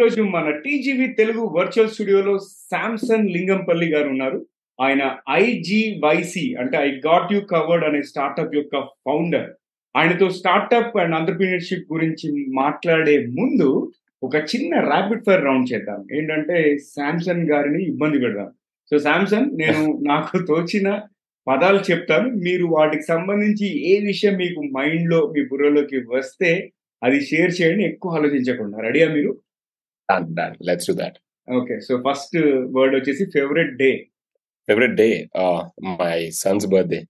[0.00, 2.38] Friends ఈ రోజు మన టీజీవి తెలుగు వర్చువల్ స్టూడియోలో
[2.70, 4.38] శాంసన్ లింగంపల్లి గారు ఉన్నారు.
[4.78, 9.48] ఆయన ఐజీవైసి అంటే ఐ గాట్ యూ కవర్డ్ అనే స్టార్టప్ యొక్క ఫౌండర్.
[9.94, 13.68] ఆయనతో స్టార్టప్ అండ్ అంటర్ప్రీనర్షిప్ గురించి మాట్లాడే ముందు
[14.22, 16.00] ఒక చిన్న ర్యాపిడ్ ఫైర్ రౌండ్ చేద్దాం.
[16.12, 18.48] ఏంటంటే శాంసన్ గారిని ఇబ్బంది పెడదాం.
[18.92, 20.88] సో శాంసన్ నేను నాకు తోచిన
[21.46, 22.30] పదాలు చెప్తాను.
[22.46, 26.52] మీరు వాటికి సంబంధించి ఏ విషయం మీకు మైండ్లో మీ బుర్రలోకి వస్తే
[27.02, 28.78] అది షేర్ చేయండి ఎక్కువ ఆలోచించకుండా.
[28.80, 29.32] రెడీయా మీరు?
[30.10, 30.54] Done, done.
[30.60, 31.16] Let's do that.
[31.48, 32.34] Okay so first
[32.76, 33.90] word వచ్చేసి favourite day
[34.68, 35.12] Favorite day?
[35.34, 35.60] Uh,
[36.00, 37.00] my son's birthday,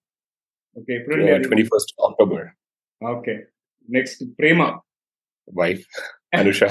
[0.76, 0.94] okay
[1.32, 2.38] uh, 21st October.
[3.00, 3.34] Okay
[3.88, 4.60] next Prema
[5.48, 5.84] Wife,
[6.38, 6.68] Anusha.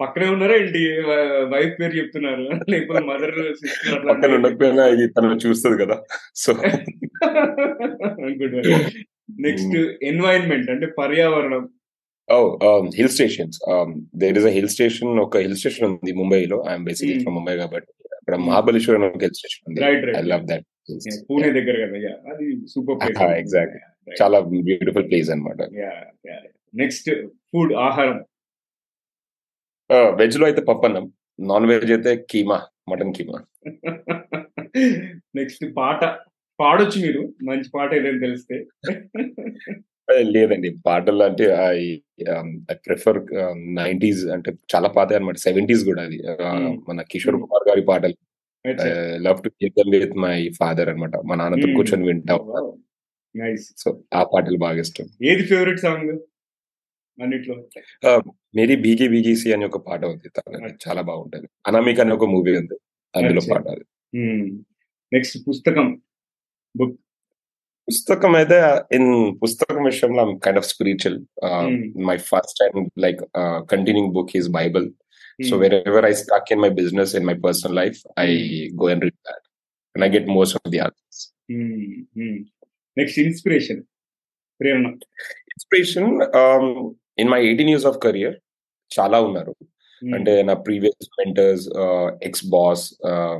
[0.00, 0.82] పక్కనే ఉన్నారా ఏంటి
[1.52, 2.42] వైఫ్ పేరు చెప్తున్నారు
[2.72, 5.96] లేకపోతే మదర్ సిస్టర్ పక్కన ఉండకపోయినా ఇది తను చూస్తుంది కదా
[6.42, 6.52] సో
[8.40, 8.56] గుడ్
[9.46, 9.76] నెక్స్ట్
[10.10, 11.64] ఎన్వైరన్మెంట్ అంటే పర్యావరణం
[12.96, 13.58] hill stations
[14.16, 16.64] there is a hill station ఒక హిల్ స్టేషన్ ఉంది ముంబైలో.
[16.68, 17.22] I'm basically Hmm.
[17.22, 19.80] From Mumbai కాబట్టి అక్కడ మహాబలేశ్వరం ఒక హిల్ స్టేషన్ ఉంది.
[20.18, 20.66] ఐ లవ్ దట్
[21.30, 22.32] పూణే దగ్గర కదా.
[22.32, 23.80] అది సూపర్ ప్లేస్ exactly.
[24.22, 25.60] చాలా బ్యూటిఫుల్ ప్లేస్ అనమాట
[26.74, 27.10] నెక్స్ట్
[27.52, 28.24] ఫుడ్ ఆహారం.
[30.16, 32.58] వెజ్లో అయితే పప్పు అన్నం నాన్ వెజ్ అయితే కీమా
[32.88, 33.38] మటన్ కీమా.
[35.36, 36.02] నెక్స్ట్ పాట.
[36.60, 37.32] పాడొచ్చు మీరు.
[37.42, 38.56] మంచి పాట ఏదైనా తెలిస్తే.
[40.18, 40.76] లేదండి.
[40.86, 41.98] పాటలు అంటే ఐ
[42.70, 43.26] ఐ ప్రిఫర్
[43.74, 46.22] నైన్టీస్ అంటే చాలా పాత అనమాట సెవెంటీస్ కూడా అది.
[46.88, 47.36] మన కిషోర్.
[47.36, 48.14] కుమార్ గారి పాటలు.
[49.16, 49.50] Love to
[49.90, 51.16] with my father అన్నమాట.
[51.16, 51.74] మా నాన్నతో.
[51.76, 52.72] కూర్చొని వింటాం.
[53.78, 55.06] సో ఆ పాటలు బాగా ఇష్టం.
[55.24, 56.18] ఏది ఫేవరెట్ సాంగ్?
[57.22, 57.68] అన్నిట్లో.
[58.54, 60.28] మేరీ బీగి బీగీసి అని ఒక పాట ఉంది.
[60.88, 61.48] చాలా బాగుంటది.
[61.66, 62.74] అనామిక అని ఒక మూవీ ఉంది.
[63.16, 63.40] అందులో.
[63.50, 63.84] పాట అది.
[65.12, 66.00] నెక్స్ట్ పుస్తకం.
[66.76, 67.00] బుక్.
[67.90, 68.58] పుస్తకం అయితే
[68.92, 71.18] ఇన్ పుస్తకం విషయంలో I'm kind of spiritual
[72.02, 73.20] my first time like
[73.70, 74.86] continue book is Bible
[75.50, 78.28] so wherever I stuck in my business in my personal life I
[78.82, 79.44] go and read that
[79.94, 81.22] and I get most of the authors
[82.98, 83.82] next inspiration
[85.54, 86.10] inspiration
[87.18, 88.36] in my eighteen years of career
[88.90, 89.54] చాలా ఉన్నారు.
[90.02, 91.64] అంటే నా previous mentors
[92.22, 92.84] X boss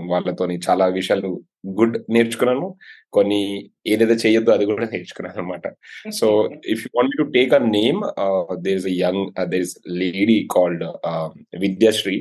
[0.07, 1.31] వాళ్ళతో చాలా విషయాలు
[1.79, 2.67] good నేర్చుకున్నాను.
[3.13, 5.67] కొన్ని ఏదైతే చేయొద్దో అది కూడా నేర్చుకున్నాను అనమాట
[6.11, 6.27] so
[6.67, 8.01] if you want to take a name
[8.63, 10.85] there is young there is lady called
[11.59, 12.19] Vidyashri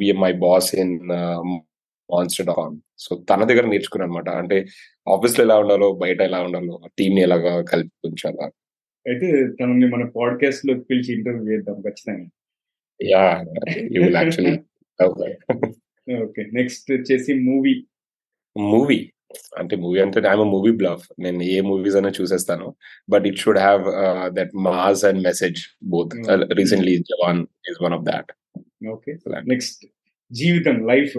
[0.00, 1.42] be my boss in uh,
[2.08, 4.56] Monster don సో తన దగ్గర నేర్చుకున్నాను అనమాట అంటే
[5.08, 8.46] ఆఫీస్లో ఎలా ఉండాలో బయట ఎలా ఉండాలో టీమ్ని ఎలాగా కలిపి ఉంచాలా.
[9.06, 12.26] అయితే తనని మన పాడ్కాస్ట్లో పిలిచి ఇంటర్వ్యూ చేద్దాం ఖచ్చితంగా.
[13.00, 13.24] Yeah
[13.94, 14.54] you will actually
[16.08, 17.74] okay next వచ్చేసి మూవీ
[18.56, 18.98] మూవీ
[19.58, 22.66] అంటే మూవీ అంటే ఐఎమ్ మూవీ బ్లఫ్ నేను ఏ మూవీస్ అయినా చూసేస్తాను.
[23.08, 23.82] But it should have
[24.32, 26.44] that mass and message both Mm.
[26.60, 28.30] Recently Jawan is one of that
[28.88, 29.12] okay
[29.52, 29.82] next
[30.30, 31.14] జీవితం life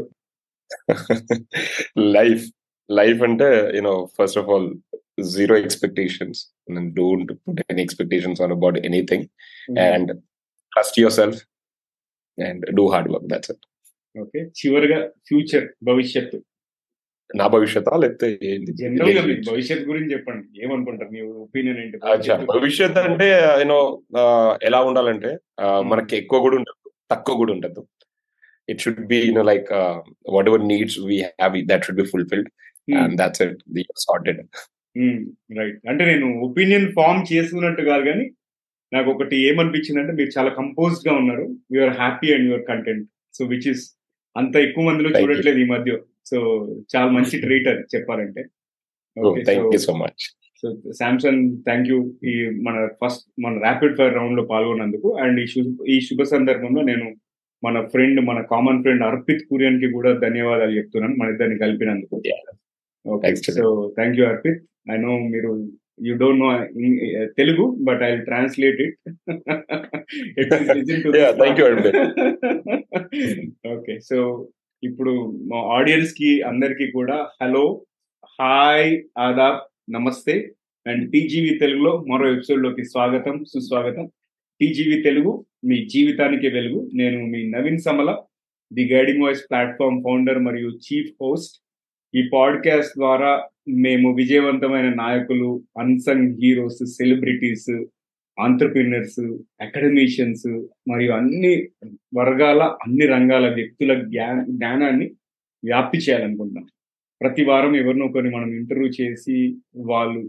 [2.17, 2.43] life
[2.89, 4.67] life అంటే you know first of all
[5.33, 6.39] zero expectations
[6.99, 9.25] don't put any expectations on about anything
[9.87, 10.11] and
[10.71, 11.39] trust yourself
[12.37, 13.63] and do hard work that's it
[14.15, 14.39] okay.
[14.59, 16.37] చివరిగా future భవిష్యత్తు.
[17.29, 18.27] నా భవిష్యత్ లేకపోతే?
[18.71, 20.63] జనరల్గా భవిష్యత్ గురించి చెప్పండి.
[20.63, 21.09] ఏమనుకుంటారు?
[21.11, 21.97] మీ ఒపీనియన్ ఏంటి?
[22.53, 23.27] భవిష్యత్ అంటే
[23.59, 23.79] యూనో
[24.61, 25.31] ఎలా ఉండాలంటే
[25.61, 26.75] ఆ, మనకి ఎక్కువ కూడా ఉండదు
[27.11, 27.81] తక్కువ కూడా ఉండదు.
[28.69, 29.69] It should be you know like
[30.47, 32.49] whatever needs we have that should be fulfilled
[32.97, 33.43] and that's
[33.99, 34.41] sorted
[35.57, 38.25] right అంటే నేను ఒపీనియన్ ఫామ్ చేసుకున్నట్టు కాదు కానీ
[38.91, 41.43] నాకు ఒకటి ఏమనిపించింది అంటే మీరు చాలా కంపోజ్డ్గా ఉన్నారు.
[41.75, 43.83] You're happy and your content so which is
[44.37, 45.09] అంత ఎక్కువ మందిలో.
[45.21, 45.97] చూడట్లేదు ఈ మధ్య.
[46.25, 46.37] సో
[46.95, 48.43] చాలా మంచి ట్రీట్ అది చెప్పాలంటే
[49.77, 50.23] so much
[50.61, 55.17] so Samsung thank you ఈ మన ఫస్ట్ మన ర్యాపిడ్ ఫైర్ రౌండ్లో పాల్గొన్నందుకు.
[55.17, 57.15] అండ్ ఈ శుభ ఈ శుభ సందర్భంలో నేను
[57.63, 61.15] మన ఫ్రెండ్ మన కామన్ ఫ్రెండ్ అర్పిత్ కురియన్కి కూడా ధన్యవాదాలు చెప్తున్నాను.
[61.15, 62.21] మన ఇద్దరిని కలిపినందుకు.
[63.07, 64.63] Okay so thank you Arpit.
[64.91, 65.71] I know మీరు
[66.05, 66.67] you don't know
[67.37, 68.95] Telugu but I translate it
[70.39, 71.95] Yeah, thank you, Arpit.
[73.67, 74.47] ఓకే సో
[74.83, 77.85] ఇప్పుడు మా ఆడియన్స్కి అందరికి కూడా హలో
[78.41, 80.51] హాయ్ ఆదాబ్ నమస్తే.
[80.87, 84.09] అండ్ టీజీవీ తెలుగులో మరో ఎపిసోడ్లోకి స్వాగతం సుస్వాగతం.
[84.61, 86.89] టీజీవీ తెలుగు మీ జీవితానికి వెలుగు.
[86.93, 88.17] నేను మీ Naveen Samala
[88.73, 91.65] the guiding voice platform founder మరియు చీఫ్ హోస్ట్
[92.15, 93.47] ఈ పాడ్కాస్ట్ ద్వారా
[93.85, 95.49] మేము విజయవంతమైన నాయకులు
[95.79, 97.71] unsung heroes celebrities
[98.37, 99.21] entrepreneurs
[99.61, 100.47] academicians
[100.91, 101.53] మరియు అన్ని
[102.15, 105.07] వర్గాల అన్ని రంగాల వ్యక్తుల జ్ఞా జ్ఞానాన్ని
[105.63, 106.65] వ్యాప్తి చేయాలనుకుంటున్నాం.
[107.21, 109.37] ప్రతి వారం ఎవరినో ఒకరిని మనం ఇంటర్వ్యూ చేసి
[109.91, 110.21] వాళ్ళు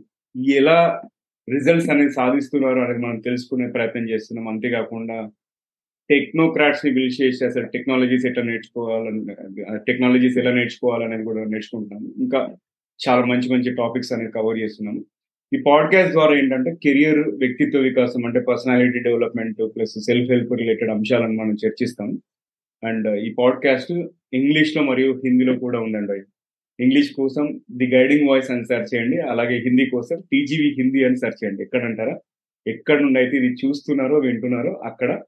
[0.59, 0.79] ఎలా
[1.49, 4.47] రిజల్ట్స్ అనేది సాధిస్తున్నారు అనేది మనం తెలుసుకునే ప్రయత్నం చేస్తున్నాం.
[4.49, 5.19] అంతేకాకుండా
[6.11, 9.21] టెక్నోక్రాట్స్ని బిల్డ్ చేసి అసలు టెక్నాలజీస్ ఎట్లా నేర్చుకోవాలని
[9.89, 12.05] టెక్నాలజీస్ ఎలా నేర్చుకోవాలనేది కూడా నేర్చుకుంటున్నాం.
[12.25, 12.41] ఇంకా
[13.09, 15.05] చాలా మంచి మంచి టాపిక్స్ అనేది కవర్ చేస్తున్నాము.
[15.59, 21.33] ఈ పాడ్కాస్ట్ ద్వారా ఏంటంటే కెరియర్ వ్యక్తిత్వ వికాసం అంటే personality development plus self help related అంశాలను
[21.33, 22.19] మనం చర్చిస్తాం
[22.85, 23.93] అండ్ ఈ పాడ్కాస్ట్
[24.33, 26.23] ఇంగ్లీష్లో మరియు హిందీలో కూడా ఉందండి.
[26.83, 29.19] ఇంగ్లీష్ కోసం ది గైడింగ్ వాయిస్ అని సెర్చ్ చేయండి.
[29.19, 31.63] అలాగే హిందీ కోసం టీజీవి హిందీ అని సెర్చ్ చేయండి.
[31.63, 32.19] ఎక్కడంటారా?
[32.67, 35.23] ఎక్కడ నుండి అయితే ఇది చూస్తున్నారో వింటున్నారో అక్కడ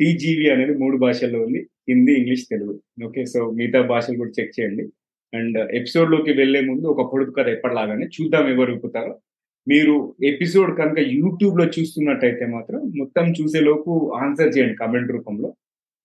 [0.00, 1.66] టీజీవి అనేది మూడు భాషల్లో ఉంది.
[1.88, 2.80] Hindi English Telugu.
[3.04, 4.88] Okay so మిగతా భాషలు కూడా చెక్ చేయండి.
[5.34, 9.20] అండ్ ఎపిసోడ్లోకి వెళ్ళే ముందు ఒక పొడుపు కథ ఎప్పటిలాగానే చూద్దాం ఎవరు విప్పుతారో
[9.68, 15.54] మీరు ఎపిసోడ్ కనుక యూట్యూబ్లో చూస్తున్నట్టయితే మాత్రం మొత్తం చూసే లోపు ఆన్సర్ చేయండి కమెంట్ రూపంలో.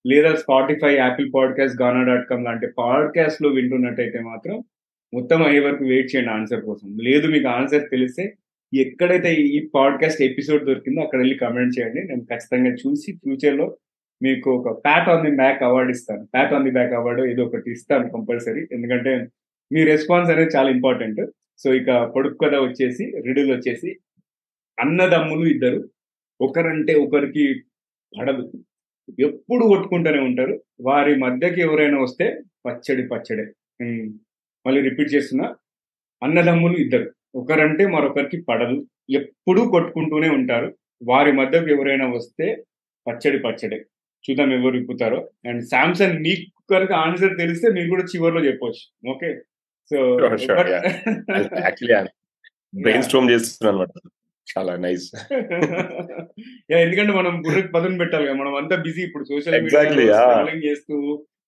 [0.08, 4.64] లేదా Spotify Apple podcast Gaana dot com లాంటి పాడ్కాస్ట్లో వింటున్నట్టయితే మాత్రం
[5.14, 6.98] మొత్తం అయ్యే వరకు వెయిట్ చేయండి ఆన్సర్ కోసం.
[7.02, 8.34] లేదు మీకు ఆన్సర్ తెలిస్తే
[8.74, 12.04] ఎక్కడైతే ఈ పాడ్కాస్ట్ ఎపిసోడ్ దొరికిందో అక్కడ వెళ్ళి కమెంట్ చేయండి.
[12.04, 13.78] నేను ఖచ్చితంగా చూసి ఫ్యూచర్లో
[14.22, 16.26] మీకు ఒక pat on the back award ఇస్తాను.
[16.26, 19.14] Pat on the back award ఏదో ఒకటి ఇస్తాను కంపల్సరీ ఎందుకంటే
[19.72, 21.22] మీ రెస్పాన్స్ అనేది చాలా ఇంపార్టెంట్
[21.60, 23.90] సో ఇక పొడుపు కథ వచ్చేసి రిడిల్ వచ్చేసి
[24.78, 25.80] అన్నదమ్ములు ఇద్దరు.
[26.42, 27.46] ఒకరంటే ఒకరికి
[28.14, 28.46] పడదు.
[29.20, 30.56] ఎప్పుడు కొట్టుకుంటూనే ఉంటారు.
[30.82, 32.26] వారి మధ్యకి ఎవరైనా వస్తే
[32.66, 33.46] పచ్చడి పచ్చడే.
[34.66, 35.48] మళ్ళీ రిపీట్ చేస్తున్నా.
[36.22, 37.08] అన్నదమ్ములు ఇద్దరు.
[37.36, 38.78] ఒకరంటే మరొకరికి పడదు.
[39.10, 40.68] ఎప్పుడూ కొట్టుకుంటూనే ఉంటారు.
[41.04, 42.48] వారి మధ్యకు ఎవరైనా వస్తే
[43.08, 43.80] పచ్చడి పచ్చడే.
[44.26, 45.30] చూద్దాం ఎవరు ఇప్పుతారో.
[45.46, 49.12] అండ్ సామ్సంగ్ మీకు కనుక ఆన్సర్ తెలిస్తే మీకు కూడా చివరిలో చెప్పొచ్చు.
[49.12, 49.30] Okay?
[49.92, 49.98] So
[51.66, 52.10] actually
[52.82, 53.90] brainstorm చేస్తున్నాను అనమాట.
[54.48, 55.16] చాలా నైస్
[56.72, 58.36] యా ఎందుకంటే మనం బుర్రకు పదును పెట్టాలి కదా.
[58.36, 60.20] మనం అంతా బిజీ ఇప్పుడు సోషల్ మీడియా.
[60.66, 60.96] చేస్తూ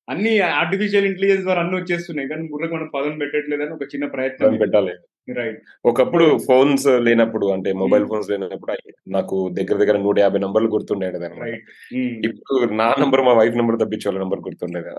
[0.09, 2.29] అన్ని ఆర్టిఫిషియల్ ఇంటెలిజెన్స్ ద్వారా అన్ని వచ్చేస్తున్నాయి.
[2.29, 4.93] కానీ బుర్రకు మనం పదును పెట్టట్లేదని ఒక చిన్న ప్రయత్నం పెట్టాలి.
[5.29, 8.73] రైట్ ఒకప్పుడు ఫోన్స్ లేనప్పుడు అంటే మొబైల్ ఫోన్స్ లేనప్పుడు
[9.07, 13.79] నాకు దగ్గర దగ్గర నూట యాభై నంబర్లు గుర్తుండేది అనమాట రైట్ ఇప్పుడు నా నంబర్ మా వైఫ్ నంబర్
[13.79, 14.89] తప్పించే వాళ్ళ నంబర్ గుర్తుండేది.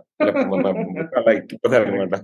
[1.18, 2.14] అలా ఎక్కిపోతాయి అనమాట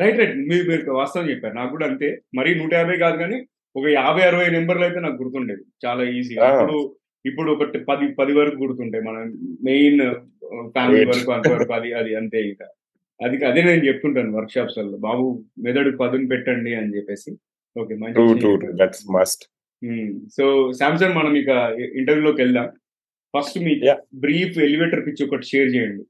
[0.00, 1.54] రైట్ రైట్ మీరు మీరు వాస్తవం చెప్పారు.
[1.54, 2.20] నాకు కూడా అంతే.
[2.34, 3.38] మరి నూట యాభై కాదు కానీ
[3.76, 6.34] ఒక యాభై అరవై నెంబర్లు అయితే నాకు గుర్తుండేది చాలా ఈజీ.
[6.34, 9.04] ఇప్పుడు ఇప్పుడు ఒకటి పది పది వరకు గుర్తుంటాయి.
[9.04, 9.18] మన
[9.64, 10.02] మెయిన్
[10.66, 11.04] ఫ్యామిలీ.
[11.04, 12.62] వరకు అంతవరకు అది అది అంతే ఇక.
[13.24, 17.38] అది అదే నేను చెప్తుంటాను వర్క్ షాప్స్లో బాబు మెదడు పదును పెట్టండి అని చెప్పేసి.
[17.80, 19.44] ఓకే మస్ట్
[20.36, 21.48] సో సామ్సంగ్ మనం ఇక
[21.94, 22.68] ఇంటర్వ్యూలోకి వెళ్దాం.
[23.38, 23.80] ఫస్ట్ మీ.
[24.14, 26.04] బ్రీఫ్ ఎలివేటర్ పిచ్ ఒకటి షేర్ చేయండి.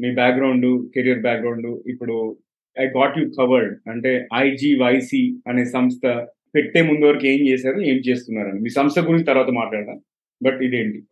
[0.00, 1.90] మీ బ్యాక్గ్రౌండ్ కెరియర్ బ్యాక్గ్రౌండ్.
[1.90, 2.36] ఇప్పుడు
[2.80, 3.90] ఐ గాట్ యూ కవర్డ్.
[3.90, 8.60] అంటే ఐజీవైసి అనే సంస్థ పెట్టే ముందు వరకు ఏం చేశారు ఏం చేస్తున్నారని.
[8.60, 10.00] మీ సంస్థ గురించి తర్వాత మాట్లాడదాం.
[10.42, 11.04] బట్ ఇదేంటి?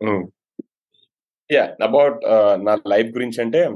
[1.51, 2.19] యా అబౌట్
[2.65, 3.69] నా లైఫ్ గురించి అంటే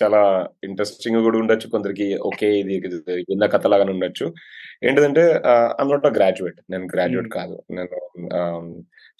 [0.00, 0.20] చాలా
[0.68, 1.66] ఇంట్రెస్టింగ్ కూడా ఉండొచ్చు.
[1.74, 2.74] కొందరికి ఓకే ఇది
[3.30, 4.26] విన్న కథలాగానే ఉండొచ్చు.
[4.88, 5.22] ఏంటంటే
[5.80, 7.56] ఐమ్ నాట్ అ గ్రాడ్యుయేట్ నేను గ్రాడ్యుయేట్ కాదు.
[7.76, 7.96] నేను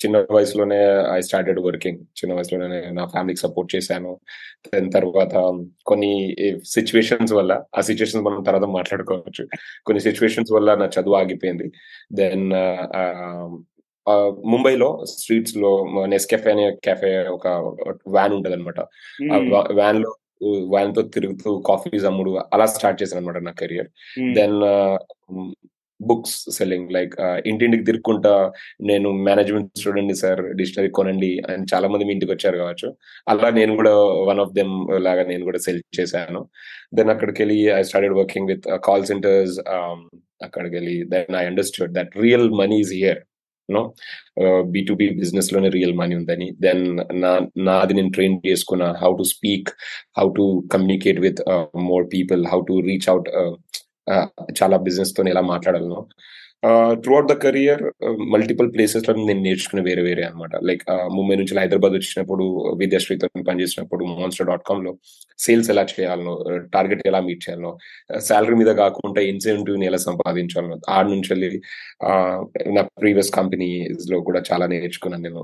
[0.01, 0.79] చిన్న వయసులోనే
[1.17, 4.13] ఐ స్టార్టెడ్ వర్కింగ్ చిన్న వయసులోనే నా ఫ్యామిలీకి సపోర్ట్ చేశాను.
[4.67, 5.35] దాని తర్వాత
[5.91, 6.13] కొన్ని
[6.75, 9.45] సిచ్యువేషన్స్ వల్ల ఆ సిచ్యువేషన్స్ మనం తర్వాత మాట్లాడుకోవచ్చు.
[9.87, 11.69] కొన్ని సిచ్యువేషన్స్ వల్ల నా చదువు ఆగిపోయింది.
[12.21, 12.47] దెన్
[14.53, 15.71] ముంబైలో స్ట్రీట్స్లో
[16.13, 17.47] నెస్కెఫే అనే కెఫే ఒక
[18.15, 18.81] వ్యాన్ ఉంటది అనమాట
[19.35, 19.39] ఆ
[19.79, 20.11] వ్యాన్లో
[20.75, 23.89] వ్యాన్తో తిరుగుతూ కాఫీస్ అమ్ముడు అలా స్టార్ట్ చేశాను అనమాట నా career.
[24.39, 24.59] Then
[26.01, 27.15] books selling like
[27.51, 28.33] ఇంటింటికి తిరుక్కుంటా
[28.91, 32.89] నేను మేనేజ్మెంట్ స్టూడెంట్ సార్ డిక్షనరీ కొనండి అని చాలా మంది మీ ఇంటికి వచ్చారు కావచ్చు.
[33.29, 33.95] అలా నేను కూడా
[34.31, 34.75] వన్ ఆఫ్ దెమ్
[35.07, 36.43] లాగా నేను కూడా సెల్ చేశాను.
[36.95, 39.59] దెన్ అక్కడికి వెళ్ళి I started working with call centres
[40.47, 43.21] అక్కడికి వెళ్ళి then I understood that real money is here
[43.71, 43.83] no
[44.63, 46.49] B to B బిజినెస్లోనే real money ఉందని.
[46.61, 46.85] దెన్
[47.23, 49.71] నా నాది నేను ట్రైన్ చేసుకున్న how to speak
[50.19, 51.43] how to communicate with
[51.77, 53.31] more people how to reach out
[54.63, 56.01] చాలా బిజినెస్తో ఎలా మాట్లాడాలను
[56.93, 57.83] throughout the career
[58.29, 62.45] multiple ప్లేసెస్లో నేను నేర్చుకున్న వేరే వేరే అనమాట లైక్ ముంబై నుంచి హైదరాబాద్ వచ్చినప్పుడు
[62.79, 64.97] విద్యాశ్రీతో పనిచేసినప్పుడు మాన్స్టర్ డాట్ కామ్లో
[65.39, 67.79] సేల్స్ ఎలా చేయాలనో టార్గెట్ ఎలా మీట్ చేయాలనో
[68.19, 71.61] శాలరీ మీద కాకుండా ఇన్సెంటివ్ని ఎలా సంపాదించాలనో ఆడ నుంచి వెళ్ళి
[72.73, 75.43] నా ప్రీవియస్ కంపెనీస్లో కూడా చాలా నేర్చుకున్నాను నేను.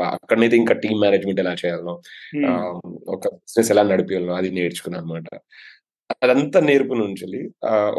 [0.00, 1.94] అక్కడనైతే ఇంకా టీమ్ మేనేజ్మెంట్ ఎలా చేయాలనో
[3.08, 5.28] ఒక బిజినెస్ ఎలా నడిపేయాలనో అది నేర్చుకున్నాను అనమాట
[6.24, 7.40] అదంతా నేర్పు నుంచి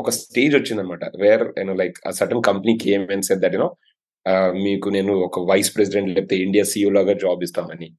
[0.02, 1.04] ఒక స్టేజ్ వచ్చిందనమాట.
[1.24, 3.70] వేర్ యూనో లైక్ సటన్ కంపెనీకి ఏమేమి సెట్ దట్ యూనో
[4.66, 7.90] మీకు నేను ఒక వైస్ ప్రెసిడెంట్ లేకపోతే ఇండియా సీఈఓ లాగా జాబ్ ఇస్తామని.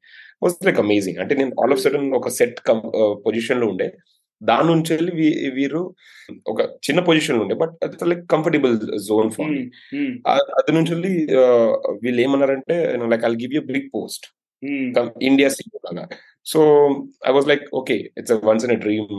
[0.43, 1.19] Was like amazing.
[1.23, 2.59] అంటే నేను ఆల్ ఆఫ్ సడన్ ఒక సెట్
[3.27, 3.89] పొజిషన్లో ఉండే.
[4.41, 5.13] దాని నుంచి వెళ్ళి
[5.59, 5.83] వీరు
[6.53, 8.75] ఒక చిన్న పొజిషన్ ఉండే బట్ అది లైక్ కంఫర్టబుల్
[9.09, 9.53] జోన్ ఫర్
[10.61, 11.13] అది నుంచి వెళ్ళి
[12.05, 12.77] వీళ్ళు ఏమన్నారంటే
[13.13, 14.27] like I give you big post.
[15.29, 16.07] India CEO లాగా.
[16.46, 16.60] so
[17.28, 19.12] I was like okay it's once in a dream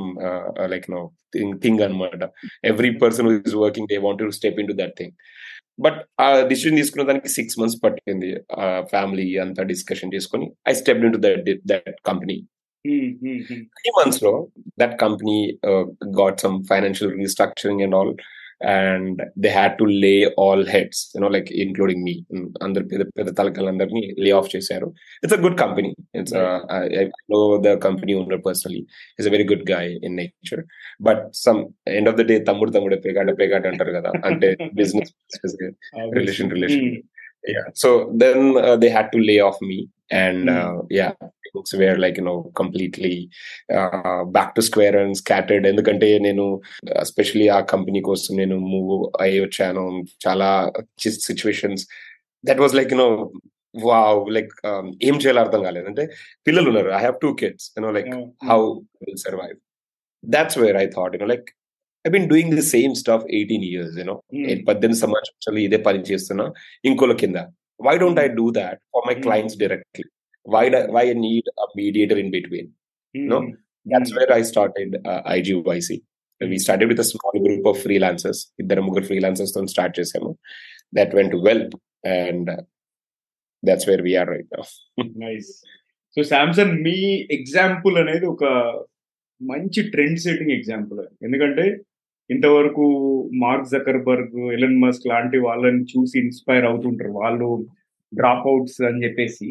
[0.69, 1.01] like no
[1.33, 2.25] thing thing అనమాట
[2.65, 5.15] every person is working they want to step in to that thing
[5.81, 8.31] but ఆ decision తీసుకున్న దానికి six months పట్టింది
[8.91, 12.37] family అంతా discussion చేసుకుని I step in to that that company
[13.79, 14.33] three months లో
[14.79, 15.39] that company
[16.21, 18.13] got some financial restructuring and all
[18.62, 22.16] And they had to lay all heads you know like including me
[22.64, 24.90] అందరు పెద్ద పెద్ద తలకలందరినీ lay off చేశారు
[25.24, 26.36] it's a good company it's
[27.34, 28.82] no the company owner personally
[29.18, 30.64] it's a very good guy in nature
[31.02, 35.14] but some end of the day తమ్ముడు తమ్ముడు పేకాట పేకాట అంటారు కదా అంటే business
[36.20, 36.88] relation relation
[37.48, 37.66] yeah.
[37.74, 39.90] So then uh, they had to lay off me.
[42.04, 43.30] Like you know completely
[43.78, 45.66] uh, back to square and scattered.
[45.72, 46.46] ఎందుకంటే నేను
[47.04, 48.94] especially ఆ కంపెనీ కోసం నేను మూవ్
[49.24, 50.06] అయ్యి వచ్చాను.
[50.28, 50.72] చాలా
[51.28, 51.84] situations
[52.46, 53.10] that was like you know
[53.86, 54.54] wow like
[55.04, 55.88] ఏం చేయాలో అర్థం కాలేదు.
[55.92, 56.06] అంటే
[56.48, 56.90] పిల్లలు ఉన్నారు.
[56.90, 58.12] I have two kids you know like
[58.52, 58.60] how
[59.06, 59.58] will survive
[60.26, 61.50] that's where I thought you know like
[62.08, 64.16] I been doing the same stuff eighteen years you know
[64.70, 66.46] పద్దెనిమిది సంవత్సరాలు ఇదే పని చేస్తున్నా
[66.86, 67.36] ఇంకోల కింద.
[67.88, 70.06] Why don't I do that for my clients directly
[70.46, 70.66] why
[70.98, 72.70] why I need a mediator in between
[73.16, 73.40] no
[73.86, 74.96] that's where I started
[75.38, 75.98] IGYC
[76.42, 80.32] we started with small group of freelancers ఇద్దరు ముగ్గురు ఫ్రీలాన్సర్స్తో స్టార్ట్ చేసాము
[80.96, 81.66] that went well
[82.18, 82.52] and
[83.64, 84.56] that's where we're right
[85.18, 85.52] nice
[86.18, 86.98] so Samsung me
[87.32, 88.44] example అనేది ఒక
[89.42, 91.66] మంచి trend setting example ఎందుకంటే
[92.30, 92.86] ఇంతవరకు
[93.36, 97.12] mark Zuckerberg Elon Musk లాంటి వాళ్ళని చూసి ఇన్స్పైర్ అవుతుంటారు.
[97.12, 97.50] వాళ్ళు
[98.14, 99.50] డ్రాప్ అవుట్స్ అని చెప్పేసి.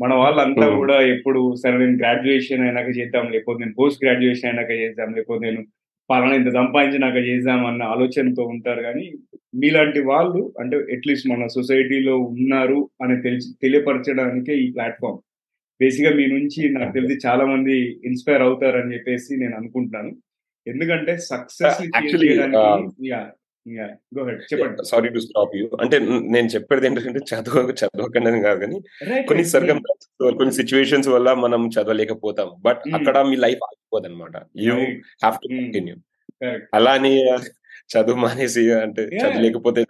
[0.00, 5.10] మన వాళ్ళంతా కూడా ఎప్పుడు సరే నేను గ్రాడ్యుయేషన్ అయినాక చేద్దాం లేకపోతే నేను పోస్ట్ గ్రాడ్యుయేషన్ అయినాక చేద్దాం
[5.16, 5.62] లేకపోతే నేను
[6.10, 8.82] పలానా ఇంత సంపాదించినాక చేద్దాం అన్న ఆలోచనతో ఉంటారు.
[8.82, 9.04] కానీ
[9.60, 15.18] మీలాంటి వాళ్ళు అంటే అట్లీస్ట్ మన సొసైటీలో ఉన్నారు అని తెలిసి తెలియపరచడానికే ఈ ప్లాట్ఫామ్
[15.80, 17.74] బేసిక్గా మీ నుంచి నాకు తెలిసి చాలా మంది
[18.10, 20.12] ఇన్స్పైర్ అవుతారు అని చెప్పేసి నేను అనుకుంటున్నాను.
[20.66, 21.80] ఎందుకంటే success
[24.90, 25.96] sorry to stop you అంటే
[26.34, 28.78] నేను చెప్పేది ఏంటంటే చదువు చదవకండి కాదు కానీ
[29.28, 29.78] కొన్ని సర్గం
[30.38, 32.50] కొన్ని సిచ్యువేషన్స్ వల్ల మనం చదవలేకపోతాం.
[32.58, 34.74] బట్ అక్కడ మీ లైఫ్ ఆగిపోదు అనమాట యూ
[35.22, 35.96] హ్యావ్ టు కంటిన్యూ
[36.74, 37.12] అలా అని
[37.94, 39.82] చదువు మానేసి అంటే చదవలేకపోతే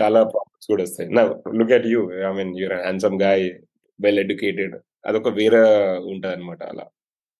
[0.00, 1.08] చాలా ప్రాబ్లమ్స్ కూడా వస్తాయి.
[1.10, 1.22] నా
[1.58, 3.44] look at you I mean your handsome guy
[4.00, 4.74] well educated
[5.06, 5.62] అదొక వేరే
[6.12, 6.84] ఉంటది అనమాట అలా.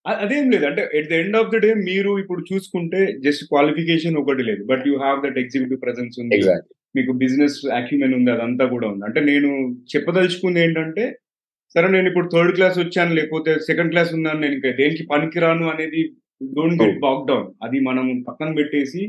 [0.05, 0.65] అదేం లేదు.
[0.69, 4.63] అంటే at the end of the day మీరు ఇప్పుడు చూసుకుంటే జస్ట్ క్వాలిఫికేషన్ ఒకటి లేదు.
[4.71, 6.39] But you have that executive presence ఉంది.
[6.97, 8.31] మీకు బిజినెస్ అక్యుమెన్ ఉంది.
[8.35, 9.03] అదంతా కూడా ఉంది.
[9.09, 9.49] అంటే నేను
[9.93, 11.05] చెప్పదలుచుకుంది ఏంటంటే
[11.75, 16.01] సరే నేను ఇప్పుడు థర్డ్ క్లాస్ వచ్చాను లేకపోతే సెకండ్ క్లాస్ ఉన్నాను నేను ఇంకా దేనికి పనికిరాను అనేది
[16.41, 19.03] డోంట్ గెట్ బాక్ డౌన్ అది మనం పక్కన పెట్టేసి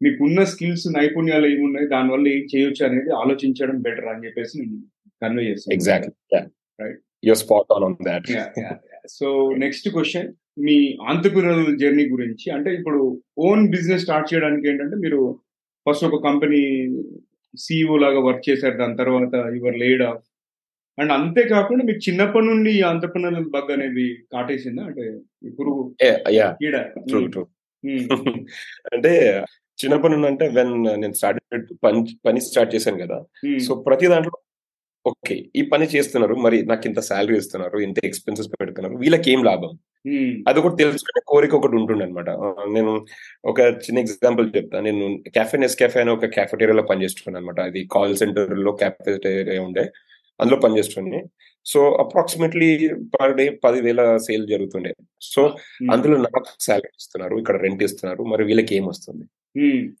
[0.00, 4.78] మీకున్న స్కిల్స్ నైపుణ్యాలు ఏమున్నాయి దానివల్ల ఏం చేయొచ్చు అనేది ఆలోచించడం బెటర్ అని చెప్పేసి నేను
[5.22, 5.74] కన్వే చేస్తాను.
[5.76, 6.12] Exactly
[6.82, 7.00] right
[7.42, 8.28] spot on that
[9.16, 9.28] so
[9.64, 10.76] next question me
[11.08, 13.00] entrepreneur journey గురించి అంటే ఇప్పుడు
[13.38, 15.20] ఓన్ బిజినెస్ స్టార్ట్ చేయడానికి ఏంటంటే మీరు
[15.86, 16.62] ఫస్ట్ ఒక కంపెనీ
[17.54, 20.24] సిఇఓ లాగా వర్క్ చేశారు దాని తర్వాత యువర్ లేడ్ ఆఫ్
[20.98, 24.82] అండ్ అంతేకాకుండా మీకు చిన్నప్పటి నుండి ఈ ఆంటర్ప్రినర్ బగ్ అనేది కాటేసిందా?
[24.82, 25.04] అంటే
[25.42, 25.72] ఇప్పుడు
[28.92, 29.12] అంటే
[29.78, 31.38] చిన్నప్పటి నుండి అంటే వెన్ నేను స్టార్ట్
[31.84, 33.18] పని పని స్టార్ట్ చేశాను కదా.
[33.66, 34.34] సో ప్రతి దాంట్లో
[35.04, 39.72] ఓకే ఈ పని చేస్తున్నారు మరి నాకు ఇంత శాలరీ ఇస్తున్నారు ఇంత ఎక్స్పెన్సెస్ పెడుతున్నారు వీళ్ళకి ఏం లాభం?
[40.48, 42.30] అది ఒకటి తెలుసుకునే కోరిక ఒకటి ఉంటుండే అనమాట
[42.74, 43.06] నేను
[43.44, 44.80] ఒక చిన్న ఎగ్జాంపుల్ చెప్తా.
[44.80, 49.84] నేను క్యాఫే నెస్ క్యాఫే అనే ఒక క్యాఫెటేరియాలో పనిచేస్తున్నాను అనమాట అది కాల్ సెంటర్లో క్యాఫెటేరియా ఉండే.
[50.40, 51.24] అందులో పనిచేస్తుండే.
[51.64, 54.94] సో అప్రాక్సిమేట్లీ పర్ డే పదివేల సేల్ జరుగుతుండే.
[55.22, 55.56] సో
[55.92, 57.36] అందులో నాకు శాలరీ ఇస్తున్నారు.
[57.36, 58.22] ఇక్కడ రెంట్ ఇస్తున్నారు.
[58.22, 59.24] మరి వీళ్ళకి ఏం వస్తుంది?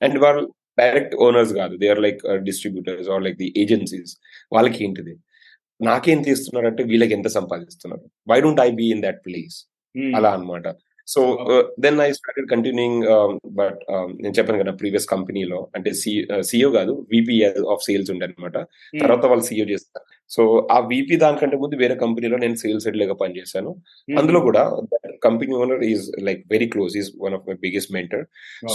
[0.02, 1.76] అండ్ వాళ్ళు డైరెక్ట్ ఓనర్స్ కాదు.
[1.76, 4.16] They are like distributors or like the agencies.
[4.52, 5.16] వాళ్ళకి ఏంటిది?
[5.82, 8.10] నాకేం తీస్తున్నారంటే వీళ్ళకి ఎంత సంపాదిస్తున్నారు?
[8.28, 9.69] Why don't I be in that place?
[10.16, 10.68] అలా అనమాట
[11.08, 11.20] so
[11.80, 13.04] then I started continuing
[13.52, 13.78] but
[14.22, 15.90] నేను చెప్పాను కదా ప్రీవియస్ కంపెనీలో అంటే
[16.50, 17.36] సిఇఓ కాదు విపి
[17.74, 18.56] ఆఫ్ సేల్స్ ఉండే అనమాట
[19.00, 20.04] తర్వాత వాళ్ళు సిఇఓ చేస్తారు.
[20.30, 23.70] సో ఆ విపి దానికంటే ముందు వేరే కంపెనీలో నేను సేల్స్ హెడ్ లాగా పనిచేశాను.
[24.18, 24.62] అందులో కూడా
[25.22, 28.24] company owner is like very close is one of my biggest mentor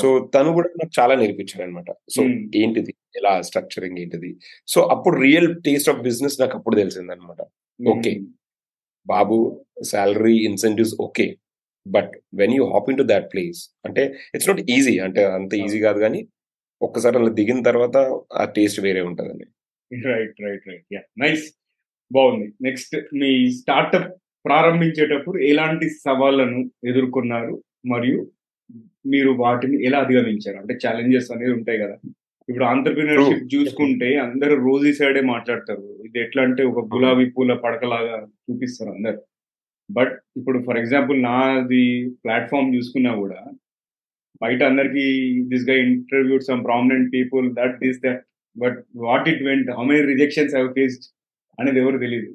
[0.01, 2.24] so తను కూడా నాకు చాలా నేర్పించారు అనమాట సో
[2.63, 2.93] ఏంటిది?
[3.17, 4.31] ఎలా స్ట్రక్చరింగ్ ఏంటిది?
[4.67, 7.41] సో అప్పుడు రియల్ టేస్ట్ ఆఫ్ బిజినెస్ నాకు అప్పుడు తెలిసింది అనమాట
[7.79, 8.13] okay
[9.07, 9.38] Babu
[9.83, 11.27] salary incentives okay
[11.88, 14.03] but when you hop in to that place అంటే
[14.35, 16.21] ఇట్స్ నాట్ ఈజీ అంటే అంత ఈజీ కాదు కానీ
[16.81, 17.97] ఒక్కసారి అలా దిగిన తర్వాత
[18.33, 19.45] ఆ టేస్ట్ వేరే ఉంటుందండి.
[19.91, 21.45] Right right right yeah nice
[22.12, 22.53] బాగుంది.
[22.62, 24.09] నెక్స్ట్ మీ స్టార్ట్అప్
[24.45, 27.53] ప్రారంభించేటప్పుడు ఎలాంటి సవాళ్ళను ఎదుర్కొన్నారు?
[27.85, 28.19] మరియు
[29.05, 30.57] మీరు వాటిని ఎలా అధిగమించారు?
[30.57, 31.95] అంటే ఛాలెంజెస్ అనేది ఉంటాయి కదా.
[32.49, 35.85] ఇప్పుడు ఆంటర్ప్రినర్షిప్ చూసుకుంటే అందరూ రోజీ సైడే మాట్లాడతారు.
[36.07, 39.19] ఇది ఎట్లా అంటే ఒక గులాబీ పూల పడకలాగా చూపిస్తారు అందరు.
[39.89, 41.85] బట్ ఇప్పుడు ఫర్ ఎగ్జాంపుల్ నాది
[42.23, 43.39] ప్లాట్ఫామ్ చూసుకున్నా కూడా
[44.43, 45.03] బయట అందరికి
[45.51, 48.21] this guy interviewed some prominent people that this that
[48.55, 51.05] but what it went how many rejections have faced
[51.57, 52.31] అనేది ఎవరు తెలియదు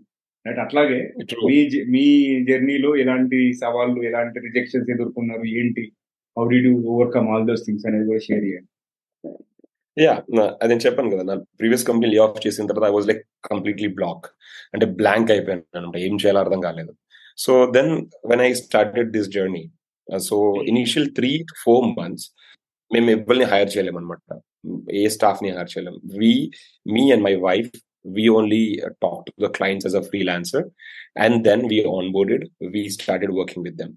[0.46, 1.00] రైట్ అట్లాగే.
[1.48, 1.58] మీ
[1.94, 2.04] మీ
[2.50, 5.84] జర్నీలో ఎలాంటి సవాళ్ళు ఎలాంటి రిజెక్షన్స్ ఎదుర్కొన్నారు ఏంటి?
[6.36, 8.70] How did you overcome all those things అనేది కూడా షేర్ చేయండి.
[9.97, 10.12] యా
[10.62, 13.88] అదే నేను చెప్పాను కదా నా ప్రీవియస్ కంపెనీ లే ఆఫ్ చేసిన తర్వాత I was like completely
[13.99, 14.26] black
[14.75, 16.92] అంటే బ్లాంక్ అయిపోయాను అనమాట ఏం చేయాలో అర్థం కాలేదు.
[17.38, 17.92] So then
[18.30, 19.64] when I started this journey
[20.09, 20.37] so
[20.73, 22.26] initial three to four months
[22.90, 24.40] మేము ఎవరిని హైర్ చేయలేమన్నమాట.
[24.92, 25.97] ఏ స్టాఫ్ని హైర్ చేయలేం.
[26.20, 26.32] We
[26.94, 27.70] me and my wife
[28.05, 30.62] we only uh, talk to the clients as a freelancer
[31.15, 32.41] and then we onboarded
[32.74, 33.91] we started working with them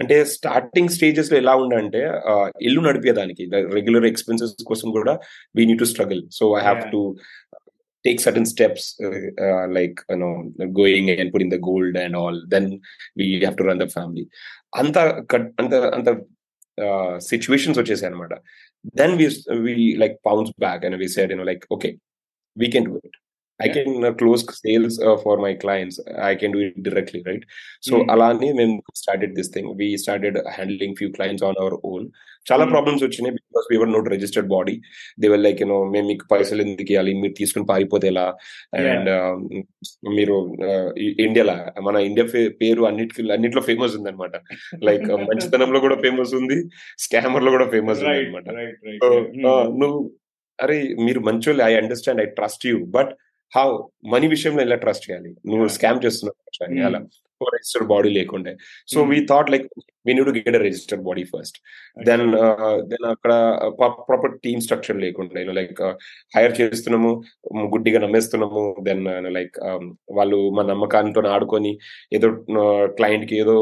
[0.00, 2.02] అంటే starting stages లో ఎలా ఉండంటే
[2.32, 3.44] uh, ఇల్లు నడిపేదానికి
[3.76, 5.14] రెగ్యులర్ ఎక్స్పెన్సెస్ కోసం కూడా
[5.58, 6.92] we need to struggle so I have Yeah.
[6.94, 7.02] To
[8.04, 9.12] take certain steps uh,
[9.44, 10.32] uh, like you know
[10.80, 12.66] going and putting the gold and all then
[13.20, 14.24] we have to run the family
[14.72, 14.98] అంత
[15.32, 16.08] cut- అంత అంత
[17.30, 18.34] situations వచ్చేసాయి అనమాట
[19.00, 19.26] then we
[19.66, 21.90] we like bounce back and we said you know like okay
[22.56, 23.16] we can do it
[23.59, 23.67] I.
[23.75, 25.99] Can close sales for my clients
[26.29, 27.45] I can do it directly right
[27.89, 27.95] so.
[28.13, 32.07] అలానే మేము started this thing we started handling few clients on our own
[32.45, 32.65] చాలా.
[32.71, 34.75] Problems వచ్చినాయి because we were not registered body
[35.21, 37.13] they were like you know మేము మీకు పైసలు ఎందుకు ఇవ్వాలి?
[37.21, 38.25] మీరు తీసుకుని పారిపోతే ఎలా
[38.83, 39.09] అండ్
[40.17, 40.37] మీరు
[41.25, 41.57] ఇండియాలో?
[41.87, 42.25] మన ఇండియా
[42.61, 44.35] పేరు అన్నిటికి అన్నిట్లో ఫేమస్ ఉంది అనమాట
[44.89, 46.57] లైక్ మంచితనంలో కూడా ఫేమస్ ఉంది
[47.05, 48.47] స్కామర్లో కూడా ఫేమస్ ఉంది అనమాట
[49.05, 49.99] uh, నువ్వు
[50.59, 51.61] అరే మీరు మంచోళ్ళు.
[51.67, 53.11] I understand I trust you but
[53.55, 53.79] how
[54.09, 55.29] money విషయంలో ఎలా ట్రస్ట్ చేయాలి?
[55.45, 55.67] నువ్వు.
[55.67, 56.85] స్కామ్ చేస్తున్నావు Hmm.
[56.85, 56.99] అలా.
[57.43, 58.57] రిజిస్టర్డ్ బాడీ లేకుండే.
[58.87, 59.09] So Hmm.
[59.09, 59.67] We thought like
[60.07, 61.57] we need get a registered body first
[62.05, 62.31] then
[62.89, 63.31] then అక్కడ
[63.79, 65.51] ప్రాపర్ టీమ్ స్ట్రక్చర్ లేకుండా.
[65.51, 65.81] లైక్
[66.35, 67.21] హైర్ చేస్తున్నాము
[67.63, 68.75] గుడ్డిగా నమ్మేస్తున్నాము.
[68.83, 69.59] దెన్ లైక్
[70.11, 71.79] వాళ్ళు మా నమ్మకాలతో ఆడుకొని
[72.13, 72.45] ఏదో
[72.85, 73.55] క్లయింట్కి ఏదో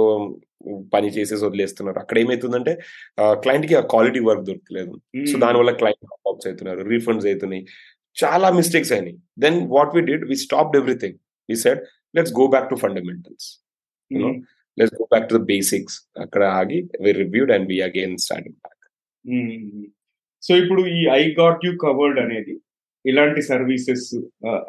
[0.93, 1.99] పని చేసేసి వదిలేస్తున్నారు.
[1.99, 2.79] అక్కడ ఏమైతుందంటే
[3.21, 5.25] క్లయింట్కి ఆ క్వాలిటీ వర్క్ దొరకలేదు.
[5.25, 7.65] సో దానివల్ల క్లయింట్ అవుతున్నారు రీఫండ్స్ అవుతున్నాయి.
[8.17, 9.17] చాలా మిస్టేక్స్ అయినాయి.
[9.43, 11.17] Then what we did we stopped everything
[11.49, 11.81] we said
[12.17, 13.47] let's go back to fundamentals
[14.77, 18.73] let's go back to the basics అక్కడ ఆగి we reviewed and we again starting back
[20.43, 22.55] so ఇప్పుడు ఈ I got you covered అనేది
[23.05, 24.07] ఇలాంటి services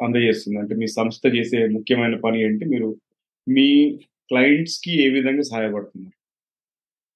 [0.03, 0.57] అందజేస్తుంది.
[0.61, 2.65] అంటే మీ సంస్థ చేసే ముఖ్యమైన పని ఏంటి?
[2.73, 2.89] మీరు
[3.47, 3.67] మీ
[4.31, 6.18] క్లయింట్స్కి ఏ విధంగా సహాయపడుతున్నారు?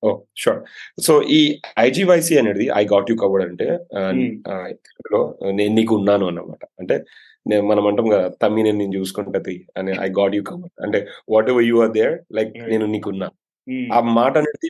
[0.03, 0.09] ఓ
[0.41, 0.59] షూర్
[1.05, 1.41] సో ఈ
[1.83, 4.21] ఐజీవైసీ అనేది ఐ గాట్ యూ కవర్డ్ అంటే Hmm.
[4.85, 5.21] తెలుగులో
[5.59, 6.95] నేను నీకు ఉన్నాను అన్నమాట అంటే
[7.45, 10.99] నేను మనం అంటాం కదా తమ్మి నేను నేను చూసుకుంటది అని ఐ గాట్ యూ కవర్డ్ అంటే
[11.53, 12.53] whatever you are there like.
[12.71, 13.29] నేను నీకు ఉన్నా
[13.67, 13.83] Hmm.
[13.93, 14.69] ఆ మాట అనేది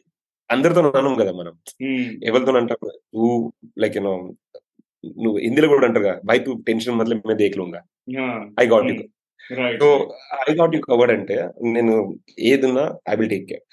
[0.49, 2.01] అందరితో అనం కదా మనం Hmm.
[2.29, 2.79] ఎవరితో అంటాం
[3.15, 3.35] నువ్వు
[3.83, 4.13] లైక్ యూనో
[5.17, 7.81] నువ్వు హిందీలో కూడా అంటారు కదా బై తూ టెన్షన్ మధ్య మీద దేఖలుంగా
[8.13, 8.35] Yeah.
[8.61, 8.95] I got you.
[9.79, 9.87] So
[10.41, 11.35] I got you covered అంటే
[11.73, 11.93] నేను
[12.51, 13.63] ఏదున్నా I will take care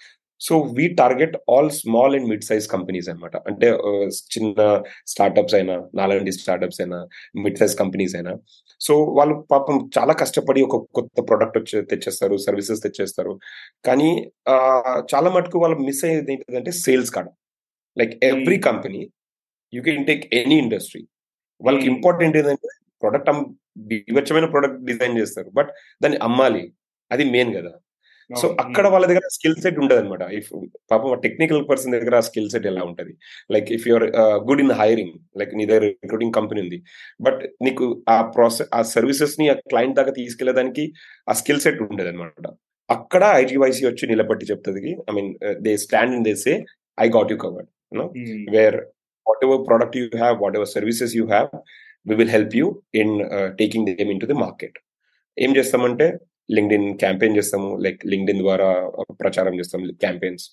[0.40, 3.36] so we target all small and mid size companies అనమాట.
[3.36, 7.08] అంటే ఆ, చిన్న స్టార్టప్స్ అయినా నాలాంటి స్టార్టప్స్ అయినా
[7.42, 8.36] మిడ్ సైజ్ కంపెనీస్ అయినా.
[8.80, 13.38] సో వాళ్ళు పాపం చాలా కష్టపడి ఒక కొత్త ప్రోడక్ట్ వచ్చి తెచ్చేస్తారు సర్వీసెస్ తెచ్చేస్తారు.
[13.84, 14.30] కానీ
[15.14, 17.30] చాలా మటుకు వాళ్ళు మిస్ అయ్యేది ఏంటంటే సేల్స్ కాడ.
[17.98, 18.64] Like every Hmm.
[18.64, 19.10] Company
[19.74, 21.06] you can take any industry
[21.62, 21.96] వాళ్ళకి Hmm.
[21.96, 22.68] ఇంపార్టెంట్ ఏంటంటే
[23.02, 23.30] ప్రొడక్ట్
[23.78, 25.50] వివచ్చమైన ప్రొడక్ట్ డిజైన్ చేస్తారు.
[25.50, 25.70] బట్
[26.02, 26.72] దాన్ని అమ్మాలి.
[27.12, 27.70] అది మెయిన్ కదా.
[28.30, 28.56] సో.
[28.60, 30.48] అక్కడ వాళ్ళ దగ్గర స్కిల్ సెట్ ఉండదు అనమాట ఇఫ్
[30.90, 33.16] పాపం టెక్నికల్ పర్సన్ దగ్గర ఆ స్కిల్ సెట్ ఎలా ఉంటది?
[33.50, 36.82] Like if your good in hiring like నీ దగ్గర రిక్రూటింగ్ కంపెనీ ఉంది.
[37.20, 40.92] బట్ నీకు ఆ ప్రాసెస్ ఆ సర్వీసెస్ని ఆ క్లయింట్ దాకా తీసుకెళ్ళేదానికి
[41.30, 42.46] ఆ స్కిల్ సెట్ ఉండదు అనమాట
[42.88, 46.64] అక్కడ ఐజీవైసీ వచ్చి నిలబట్టి చెప్తుంది I mean they stand in they say
[47.00, 48.44] I got you covered Hmm.
[48.52, 48.86] where
[49.26, 51.48] whatever product you have, whatever services you have,
[52.06, 54.74] we will help you in uh, taking them into the market.
[55.38, 56.18] ఏం చేస్తామంటే
[56.50, 57.76] linked campaign చేస్తాము.
[57.76, 60.50] Like linked ద్వారా ప్రచారం చేస్తాం campaigns.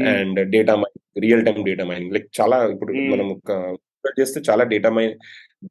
[0.00, 0.08] Hmm.
[0.08, 2.12] And data mining real time data mining.
[2.12, 3.12] Like చాలా ఇప్పుడు Hmm.
[3.12, 3.76] మనం ఒక-
[4.20, 5.16] చేస్తే చాలా డేటా మై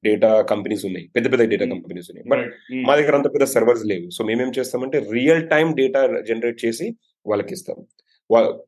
[0.06, 1.10] డేటా కంపెనీస్ ఉన్నాయి.
[1.16, 1.74] పెద్ద పెద్ద డేటా Hmm.
[1.74, 2.30] కంపెనీస్ ఉన్నాయి.
[2.30, 2.54] బట్.
[2.74, 4.10] మా దగ్గర అంత పెద్ద సర్వర్స్ లేవు.
[4.10, 6.96] సో మేమేం చేస్తామంటే రియల్ టైమ్ డేటా జనరేట్ చేసి
[7.28, 7.76] వాళ్ళకి ఇస్తాం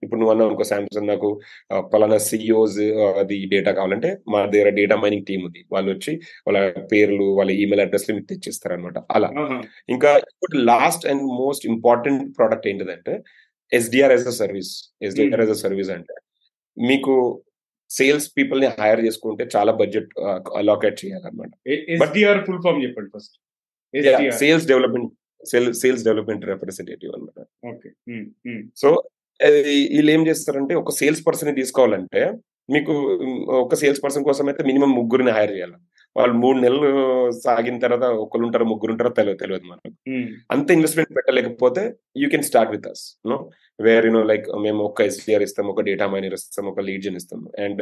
[0.03, 1.29] ఇప్పుడు నువ్వు అన్నావు అనుకో సామ్సంగ్ నాకు
[1.93, 2.77] పలానా సిఇఓస్
[3.21, 5.61] అది డేటా కావాలంటే మా దగ్గర డేటా మైనింగ్ టీమ్ ఉంది.
[5.73, 6.13] వాళ్ళు వచ్చి
[6.47, 6.59] వాళ్ళ
[6.93, 9.29] పేర్లు వాళ్ళ ఈమెయిల్ అడ్రస్లు మీకు తెచ్చిస్తారు అనమాట అలా.
[9.89, 13.15] ఇంకా ఇప్పుడు last and most important product ఏంటిదంటే
[13.71, 14.73] SDR as a service
[15.07, 16.15] SDR as a service అంటే
[16.77, 17.13] మీకు
[17.91, 20.11] సేల్స్ పీపుల్ని హైర్ చేసుకుంటే చాలా బడ్జెట్
[20.59, 21.51] అలాకేట్ చేయాలన్నమాట.
[21.95, 23.35] ఎస్డిఆర్ ఫుల్ ఫామ్ చెప్పండి first
[24.41, 25.09] sales development
[25.81, 27.39] sales development representative అనమాట
[27.71, 27.89] ఓకే.
[28.81, 28.89] సో
[29.91, 32.21] వీళ్ళు ఏం చేస్తారంటే ఒక సేల్స్ పర్సన్ తీసుకోవాలంటే
[32.69, 32.93] మీకు
[33.61, 35.77] ఒక సేల్స్ పర్సన్ కోసం అయితే మినిమం ముగ్గురిని హైర్ చేయాలి.
[36.15, 36.89] వాళ్ళు మూడు నెలలు
[37.43, 39.89] సాగిన తర్వాత ఒకరు ఉంటారో ముగ్గురు ఉంటారో తెలియదు తెలియదు మనకు.
[40.11, 41.83] ఉమ్, అంత investment పెట్టలేకపోతే
[42.21, 43.37] you can start with us no
[43.79, 47.41] where you know like మేము ఒక ఎస్డిఆర్ ఇస్తాం ఒక డేటా మైనర్ ఇస్తాం ఒక లీడ్ జన్ ఇస్తాం.
[47.65, 47.81] అండ్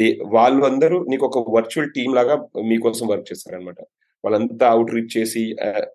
[0.00, 2.36] దే వాళ్ళు అందరూ నీకు ఒక వర్చువల్ టీమ్ లాగా
[2.70, 3.80] మీకోసం వర్క్ చేస్తారనమాట
[4.26, 5.42] వాళ్ళంతా అవుట్ రీచ్ చేసి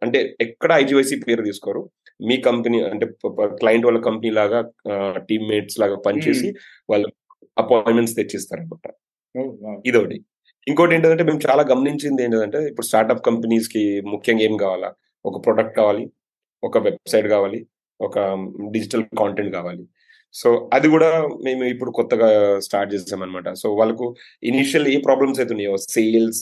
[0.03, 1.81] అంటే ఎక్కడ ఐజీవైసీ పేరు తీసుకోరు.
[2.21, 3.05] మీ కంపెనీ అంటే
[3.53, 4.59] క్లయింట్ వాళ్ళ కంపెనీ లాగా
[5.29, 6.47] టీమ్ మేట్స్ లాగా పనిచేసి
[6.89, 7.07] వాళ్ళు
[7.57, 8.85] అపాయింట్మెంట్స్ తెచ్చిస్తారనమాట
[9.35, 9.79] ఓ, వావ్.
[9.85, 10.17] ఇదొకటి.
[10.67, 14.89] ఇంకోటి ఏంటంటే మేము చాలా గమనించింది ఏంటంటే ఇప్పుడు స్టార్ట్అప్ కంపెనీస్కి ముఖ్యంగా ఏం కావాలా?
[15.25, 16.03] ఒక ప్రొడక్ట్ కావాలి
[16.63, 17.59] ఒక వెబ్సైట్ కావాలి
[17.99, 18.15] ఒక
[18.71, 19.83] డిజిటల్ కాంటెంట్ కావాలి.
[20.35, 21.07] సో అది కూడా
[21.45, 22.27] మేము ఇప్పుడు కొత్తగా
[22.67, 24.05] స్టార్ట్ చేసాం అనమాట సో వాళ్ళకు
[24.43, 26.39] ఇనిషియల్ ఏ ప్రాబ్లమ్స్ అయితే ఉన్నాయో సేల్స్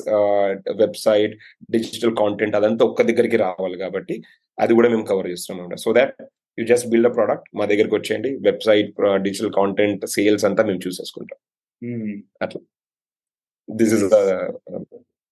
[0.81, 1.33] వెబ్సైట్
[1.75, 4.17] డిజిటల్ కాంటెంట్ అదంతా ఒక్క దగ్గరికి రావాలి కాబట్టి
[4.57, 6.13] అది కూడా మేము కవర్ చేస్తున్నాం అనమాట so that
[6.57, 8.89] you just build a product మా దగ్గరికి వచ్చేయండి వెబ్సైట్
[9.25, 11.39] డిజిటల్ కాంటెంట్ సేల్స్ అంతా మేము చూసేసుకుంటాం.
[11.81, 12.07] ఉమ్,
[13.67, 14.05] this is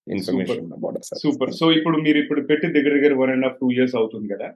[0.07, 0.67] information
[1.23, 1.51] super.
[1.59, 4.47] So ఇప్పుడు మీరు ఇప్పుడు పెట్టి దగ్గర దగ్గర one and half two years అవుతుంది కదా?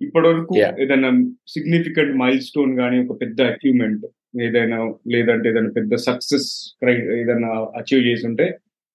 [0.00, 0.72] ఇప్పటి వరకు Yeah.
[0.82, 1.10] ఏదైనా
[1.48, 4.04] సిగ్నిఫికెంట్ మైల్ స్టోన్ కానీ ఒక పెద్ద అచీవ్మెంట్
[4.40, 6.48] ఏదైనా లేదంటే ఏదైనా పెద్ద సక్సెస్
[7.20, 8.46] ఏదైనా అచీవ్ చేసి ఉంటే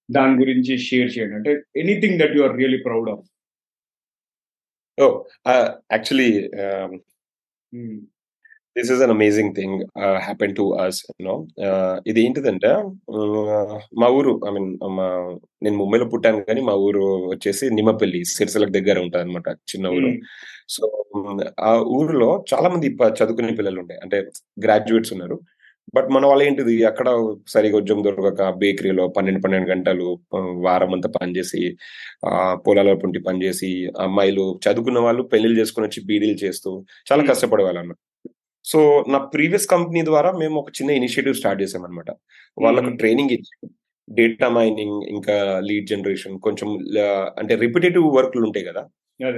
[0.08, 1.34] దాని గురించి షేర్ చేయండి.
[1.34, 3.24] అంటే anything that you are really proud of
[4.98, 5.06] oh
[5.92, 6.30] actually
[8.76, 9.80] this is an amazing thing
[10.18, 11.34] happen to us no
[12.06, 12.70] ఇది ఏంటిదంటే
[13.14, 15.06] uh, మా ఊరు ఐ మీన్ మా
[15.64, 20.10] నేను ముంబైలో పుట్టాను కానీ మా ఊరు వచ్చేసి నిమ్మపల్లి సిరిసిలకు దగ్గర ఉంటుంది అనమాట చిన్న ఊరు.
[20.68, 20.84] సో
[21.62, 24.18] ఆ ఊరిలో చాలా మంది చదువుకునే పిల్లలు ఉండే అంటే
[24.64, 25.36] గ్రాడ్యుయేట్స్ ఉన్నారు.
[25.96, 27.08] బట్ మన వాళ్ళు ఏంటిది అక్కడ
[27.48, 30.06] సరిగా ఉద్యోగం దొరకక బేకరీలో పన్నెండు పన్నెండు గంటలు
[30.66, 31.62] వారం అంతా పనిచేసి
[32.26, 32.32] ఆ
[32.66, 33.70] పొలాల పుంటి పనిచేసి
[34.06, 36.72] అమ్మాయిలు చదువుకున్న వాళ్ళు పెళ్ళిళ్ళు చేసుకుని వచ్చి బీడీలు చేస్తూ
[37.10, 37.24] చాలా.
[37.30, 38.00] కష్టపడే వాళ్ళు అన్నమాట
[38.64, 38.78] సో
[39.12, 42.10] నా ప్రీవియస్ కంపెనీ ద్వారా మేము ఒక చిన్న ఇనిషియేటివ్ స్టార్ట్ చేసాం అనమాట
[42.56, 42.90] వాళ్ళకు.
[43.00, 43.54] ట్రైనింగ్ ఇచ్చి
[44.08, 45.34] డేటా మైనింగ్ ఇంకా
[45.68, 46.68] లీడ్ జనరేషన్ కొంచెం
[47.40, 48.82] అంటే రిపిటేటివ్ వర్క్లు ఉంటాయి కదా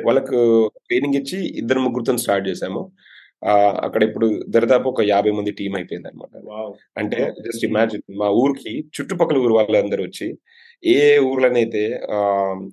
[0.07, 0.39] వాళ్ళకు
[0.87, 2.83] ట్రైనింగ్ ఇచ్చి ఇద్దరు ముగ్గురుతో స్టార్ట్ చేసాము.
[3.87, 6.35] అక్కడ ఇప్పుడు దరిదాపు ఒక యాభై మంది టీం అయిపోయింది అనమాట
[7.01, 10.29] అంటే జస్ట్ ఇమాజిన్ మా ఊరికి చుట్టుపక్కల ఊరు వాళ్ళందరూ వచ్చి
[10.85, 12.19] ఏ ఊర్లోనైతే ఆ,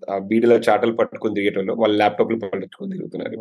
[0.10, 3.38] ఆ బీడీల చాటలు పట్టుకొని తిరిగేటోళ్ళు వాళ్ళ ల్యాప్టాప్లు పట్టుకొని తిరుగుతున్నారు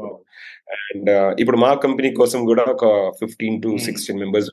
[0.87, 1.11] అండ్
[1.43, 2.85] ఇప్పుడు మా కంపెనీ కోసం కూడా ఒక
[3.21, 3.73] fifteen to.
[3.87, 4.51] Sixteen members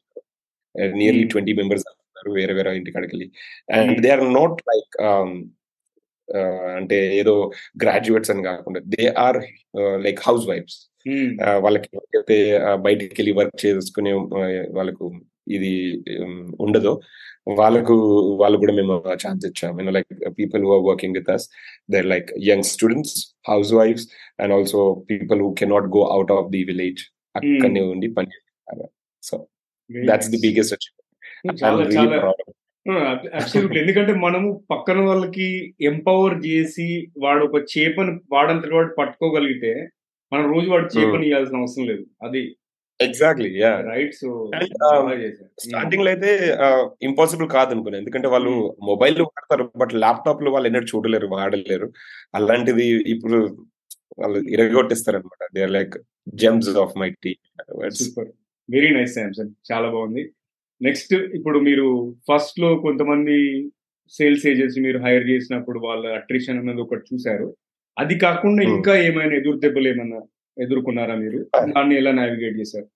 [0.95, 1.25] nearly.
[1.31, 3.27] Twenty members ఉన్నారు వేరే వేరే ఇంటి కాడికి వెళ్ళి
[3.75, 3.95] and.
[4.03, 4.95] They are not like
[6.77, 7.33] అంటే ఏదో
[7.83, 9.39] గ్రాడ్యుయేట్స్ అని కాకుండా they are
[10.05, 10.77] like house wives
[11.65, 14.13] వాళ్ళకి ఎవరికైతే ఆ, బయటికి వెళ్ళి వర్క్ చేసుకునే
[14.77, 15.05] వాళ్ళకు
[15.49, 15.71] ఇది
[16.59, 16.91] ఉండదో
[17.59, 17.95] వాళ్ళకు
[18.41, 21.45] వాళ్ళు కూడా మేము ఛాన్స్ ఇచ్చాము you know like people who are working with us
[21.89, 23.15] there like young students
[23.49, 24.05] house wives
[24.41, 24.81] and also
[25.11, 27.03] people who cannot go out of the village
[27.35, 28.87] అక్కడనే ఉండి పని చేస్తారు.
[29.23, 29.35] So
[29.89, 30.39] that's the.
[30.45, 30.73] Biggest
[33.37, 35.47] absolutely ఎందుకంటే మనము పక్కన వాళ్ళకి
[35.81, 39.73] empower చేసి వాడు ఒక చేపను వాడంతటి వాడు పట్టుకోగలిగితే
[40.31, 42.05] మనం రోజు వాడు చేపని ఇవ్వాల్సిన అవసరం లేదు.
[42.21, 42.41] అది
[42.99, 43.49] ఎగ్జాక్ట్లీ
[43.89, 44.29] రైట్ సో
[45.65, 46.29] స్టార్టింగ్లో అయితే
[47.01, 51.87] ఇంపాసిబుల్ కాదు అనుకున్నాను ఎందుకంటే వాళ్ళు మొబైల్ వాడతారు బట్ ల్యాప్టాప్లో వాళ్ళు ఎన్నడూ చూడలేరు వాడలేరు.
[52.35, 53.39] అలాంటిది ఇప్పుడు
[54.17, 55.95] వాళ్ళు ఇరగొట్టిస్తారు అనమాట they are like
[56.33, 57.33] gems of my team
[57.99, 58.29] super
[58.69, 60.23] very nice Samsung చాలా బాగుంది.
[60.81, 61.85] నెక్స్ట్ ఇప్పుడు మీరు
[62.29, 63.37] ఫస్ట్లో కొంతమంది
[64.13, 67.47] సేల్స్ ఏజెన్సీ మీరు హైర్ చేసినప్పుడు వాళ్ళ అట్రిషన్ అనేది ఒకటి చూసారు
[67.97, 68.73] అది కాకుండా Hmm.
[68.73, 70.19] ఇంకా ఏమైనా ఎదురు దెబ్బలు ఏమైనా
[70.63, 71.39] ఎదుర్కొన్నారా మీరు?
[71.75, 72.87] దాన్ని ఎలా నావిగేట్ చేశారు?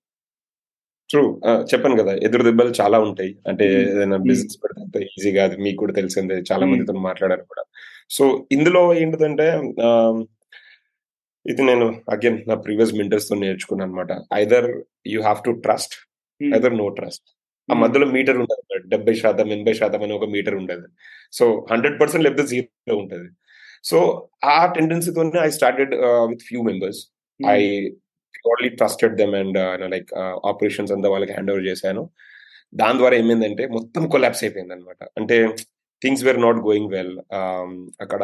[1.09, 1.41] ట్రూ
[1.73, 3.37] చెప్పాను కదా ఎదురు దెబ్బలు చాలా ఉంటాయి.
[3.47, 3.65] అంటే.
[3.65, 4.17] ఏదైనా.
[4.17, 6.65] బిజినెస్ పెడితే అంత ఈజీ కాదు మీకు కూడా తెలిసిందే చాలా.
[6.65, 7.63] మందితో మాట్లాడారు కూడా.
[8.09, 9.47] సో ఇందులో ఏంటిదంటే
[9.87, 10.27] um,
[11.45, 15.95] ఇది నేను అగైన్ నా ప్రీవియస్ మెంటర్స్తో నేర్చుకున్నాను అనమాట either you have to trust.
[16.55, 17.27] Either no trust
[17.69, 20.87] ఆ మధ్యలో మీటర్ ఉండదు డెబ్బై శాతం ఎనభై శాతం అని ఒక మీటర్ ఉండదు.
[21.31, 23.29] సో హండ్రెడ్ పర్సెంట్ లేకపోతే జీరో ఉంటుంది.
[23.83, 25.95] సో ఆ టెండెన్సీతోనే I started
[26.29, 27.10] with few members
[27.47, 27.59] I
[28.51, 29.59] only trusted them and
[29.93, 30.09] like
[30.51, 32.03] operations అంతా వాళ్ళకి హ్యాండ్ ఓవర్ చేశాను.
[32.81, 35.37] దాని ద్వారా ఏమైందంటే మొత్తం కొలాప్స్ అయిపోయింది అనమాట అంటే
[36.01, 37.11] things were not going well
[38.03, 38.23] అక్కడ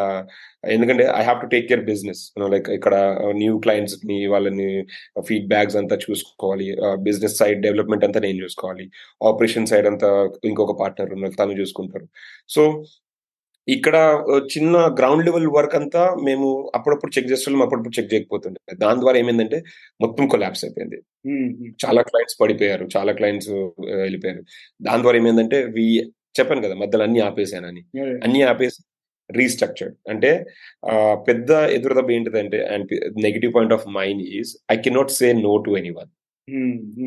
[0.76, 2.22] ఎందుకంటే I have to take care business
[2.54, 2.96] like ఇక్కడ
[3.42, 4.70] న్యూ క్లయింట్స్ని వాళ్ళని
[5.28, 6.68] ఫీడ్బ్యాక్స్ అంతా చూసుకోవాలి.
[7.08, 8.86] బిజినెస్ సైడ్ డెవలప్మెంట్ అంతా నేను చూసుకోవాలి.
[9.32, 10.10] ఆపరేషన్ సైడ్ అంతా
[10.52, 12.08] ఇంకొక పార్ట్నర్ ఉన్నారు తను చూసుకుంటారు.
[12.56, 12.64] సో
[13.68, 13.96] ఇక్కడ
[14.54, 19.58] చిన్న గ్రౌండ్ లెవెల్ వర్క్ అంతా మేము అప్పుడప్పుడు చెక్ చేస్తున్నాం అప్పుడప్పుడు చెక్ చేయకపోతుండే దాని ద్వారా ఏమైందంటే
[20.04, 21.00] మొత్తం కొలాప్స్ అయిపోయింది.
[21.86, 23.52] చాలా క్లయింట్స్ పడిపోయారు చాలా క్లయింట్స్
[24.04, 24.44] వెళ్ళిపోయారు.
[24.88, 25.86] దాని ద్వారా ఏమైందంటే వి
[26.40, 27.84] చెప్పాను కదా మధ్యలో అన్ని ఆపేసానని.
[28.26, 28.80] అన్ని ఆపేసి
[29.30, 30.30] రీస్ట్రక్చర్డ్ అంటే
[31.30, 32.92] పెద్ద ఎదురుదబ్బ ఏంటిదంటే and
[33.26, 36.12] negative point of mind is I cannot say no to any one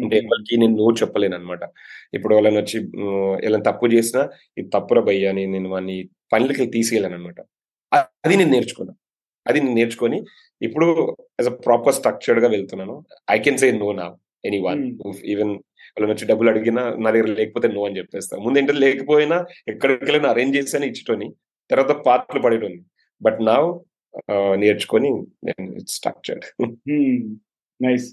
[0.02, 1.62] అంటే వాళ్ళకి నేను నో చెప్పలేను అనమాట
[2.16, 2.78] ఇప్పుడు వాళ్ళని వచ్చి
[3.48, 4.22] ఎలా తప్పు చేసినా
[4.58, 5.96] ఇది తప్పురా భయ్యా అని నేను వాడిని
[6.32, 7.40] పనులకి తీసేయలేను అనమాట
[8.24, 8.92] అది నేను నేర్చుకున్నా.
[9.46, 10.18] అది నేను నేర్చుకొని
[10.62, 10.86] ఇప్పుడు
[11.40, 12.94] యాజ్ అ ప్రాపర్ స్ట్రక్చర్డ్గా వెళ్తున్నాను.
[13.34, 14.06] ఐ కెన్ సే నో నా
[14.48, 14.82] ఎనీ వన్
[15.32, 15.52] ఈవెన్
[15.96, 18.34] వాళ్ళు వచ్చి డబ్బులు అడిగినా నా దగ్గర లేకపోతే నో అని చెప్పేస్తా.
[18.44, 19.38] ముందు ఏంటంటే లేకపోయినా
[19.72, 21.28] ఎక్కడికి వెళ్ళినా అరేంజ్ చేసి ఇచ్చటోని
[21.70, 22.78] తర్వాత పాటలు పడేటోని
[23.20, 23.56] బట్ నా
[24.62, 25.10] నేర్చుకొని
[25.96, 26.46] స్ట్రక్చర్డ్
[27.80, 28.08] నైస్.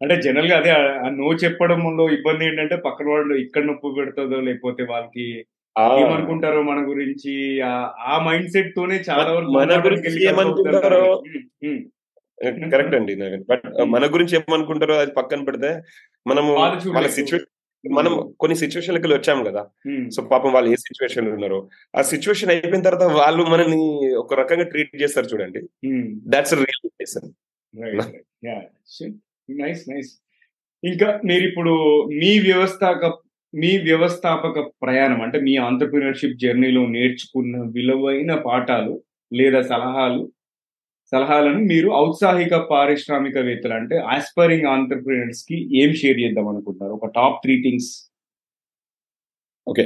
[0.00, 5.46] అంటే జనరల్గా అదే ఆ- నో చెప్పడంలో ఇబ్బంది ఏంటంటే పక్కన వాళ్ళు ఇక్కడ నొప్పి పెడుతుందో లేకపోతే వాళ్ళకి
[6.00, 11.22] ఏమనుకుంటారో మన గురించి ఆ- మైండ్ సెట్ తోనే చాలా వరకు మన గురించి ఏమనుకుంటారో?
[12.70, 13.14] కరెక్ట్ అండి
[13.48, 15.82] బట్ మన గురించి ఏమనుకుంటారో అది పక్కన పెడితే
[16.26, 16.52] మనము
[16.94, 17.50] వాళ్ళు సిచ్యువేషన్
[17.84, 19.66] మనం కొన్ని సిచ్యువేషన్లకి వచ్చాము కదా.
[20.10, 21.68] సో పాపం వాళ్ళు ఏ సిచ్యువేషన్ ఉన్నారో.
[21.96, 23.80] ఆ సిచ్యువేషన్ అయిపోయిన తర్వాత వాళ్ళు మనని
[24.16, 25.60] ఒక రకంగా ట్రీట్ చేస్తారు చూడండి.
[26.26, 26.90] దాట్స్ రియల్
[29.48, 30.10] నైస్ నైస్
[30.82, 31.72] ఇంకా మీరు ఇప్పుడు
[32.20, 33.10] మీ వ్యవస్థాపక
[33.54, 38.94] మీ వ్యవస్థాపక ప్రయాణం అంటే మీ ఆంటర్ప్రినర్షిప్ జర్నీలో నేర్చుకున్న విలువైన పాఠాలు
[39.32, 40.22] లేదా సలహాలు
[41.12, 46.94] సలహాలను మీరు ఔత్సాహిక పారిశ్రామికవేత్తలు అంటే ఆస్పైరింగ్ ఆంటర్ప్రినర్స్కి ఏం షేర్ చేద్దాం అనుకుంటున్నారు?
[46.98, 47.90] ఒక top three things
[49.66, 49.84] okay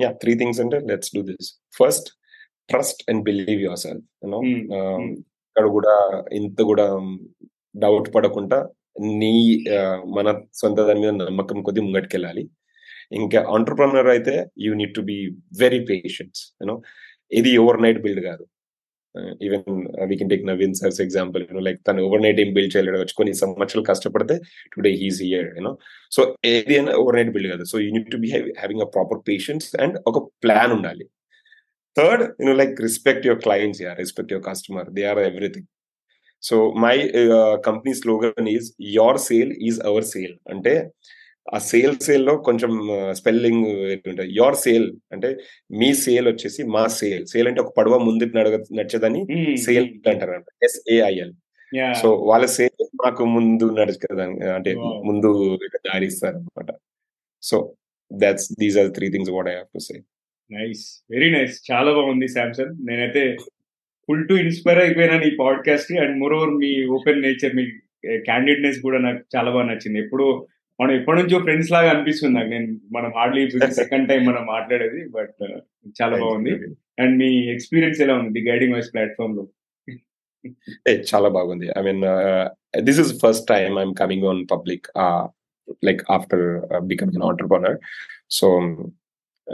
[0.00, 1.50] yeah three things అంటే let's do this
[1.80, 2.08] first
[2.68, 4.04] trust and believe yourself.
[5.46, 5.94] ఇక్కడ కూడా
[6.40, 6.86] ఇంత కూడా
[7.74, 8.58] డౌట్ పడకుండా
[9.20, 9.34] నీ
[10.16, 10.28] మన
[10.60, 12.42] సొంత దాని మీద నమ్మకం కొద్ది ముంగటికెళ్ళాలి.
[13.18, 15.18] ఇంకా ఆంటర్ప్రనర్ అయితే you need to be
[15.62, 16.76] very patients you know
[17.40, 18.44] ఇది ఓవర్ నైట్ బిల్డ్ కాదు
[19.46, 19.64] even
[20.10, 23.14] we can take Naveen sir's example you know like తను ఓవర్ నైట్ ఏం బిల్డ్ చేయలేడు వచ్చి
[23.20, 24.34] కొన్ని సంవత్సరాలు కష్టపడితే
[24.74, 25.72] today he's here you know
[26.12, 28.30] so ఏది అయినా ఓవర్ నైట్ బిల్డ్ కాదు so you need to be
[28.60, 31.06] having a proper patience and ఒక ప్లాన్ ఉండాలి.
[31.96, 35.68] Third you know like respect your clients yeah respect your customer they are everything
[36.42, 36.96] so my
[37.64, 40.74] company slogan is your sale is our sale అంటే
[41.46, 42.72] ఆ sale సేల్లో కొంచెం
[43.18, 43.64] spelling
[44.10, 45.28] ఉంటాయి your sale అంటే
[45.72, 47.22] మీ sale వచ్చేసి మా సేల్.
[47.26, 49.20] సేల్ అంటే ఒక పడవ ముందుకు నడగ నడిచేదని
[49.64, 50.34] సేల్ అంటారు
[50.68, 51.32] S A I L
[51.94, 54.72] so వాళ్ళ సేల్ మాకు ముందు నడుచుకోదాన్ని అంటే.
[55.08, 55.28] ముందు
[55.86, 56.70] దారిస్తారు అనమాట
[57.42, 57.58] so
[58.10, 59.96] that's these are three things what I have to say
[60.50, 63.22] nice very nice చాలా బాగుంది శాంసంగ్ నేనైతే
[64.06, 67.64] ఫుల్ టు ఇన్స్పైర్ అయిపోయినాను ఈ పాడ్కాస్ట్ అండ్ మోరోవర్ మీ ఓపెన్ నేచర్ మీ
[68.16, 69.98] క్యాండిడేట్నెస్ కూడా నాకు చాలా బాగా నచ్చింది.
[69.98, 70.46] ఎప్పుడు
[70.80, 72.48] మనం ఎప్పటి నుంచో ఫ్రెండ్స్ లాగా అనిపిస్తుంది నాకు.
[72.48, 75.34] నేను మనం హార్డ్లీ సెకండ్ టైం మనం మాట్లాడేది బట్
[76.02, 76.50] చాలా బాగుంది.
[76.98, 78.50] అండ్ మీ ఎక్స్పీరియన్స్ ఎలా ఉంది?
[78.50, 79.48] గైడింగ్ వాయిస్ ప్లాట్ఫామ్లో.
[81.14, 81.68] చాలా బాగుంది.
[81.78, 82.02] I mean
[82.80, 84.86] this is first time I'm coming on public
[85.84, 86.46] like after
[86.84, 87.76] becoming entrepreneur
[88.30, 88.48] so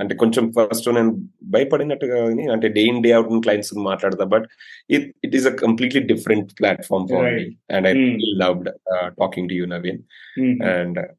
[0.00, 1.11] అంటే కొంచెం ఫస్ట్ నేను
[1.44, 4.46] భయపడినట్టుగా కానీ అంటే day in day out clients మాట్లాడతా but
[4.90, 7.46] it it is a completely different platform for me.
[7.70, 7.92] And I.
[8.37, 8.70] Loved
[9.18, 10.00] talking to you Naveen
[10.61, 11.11] and uh,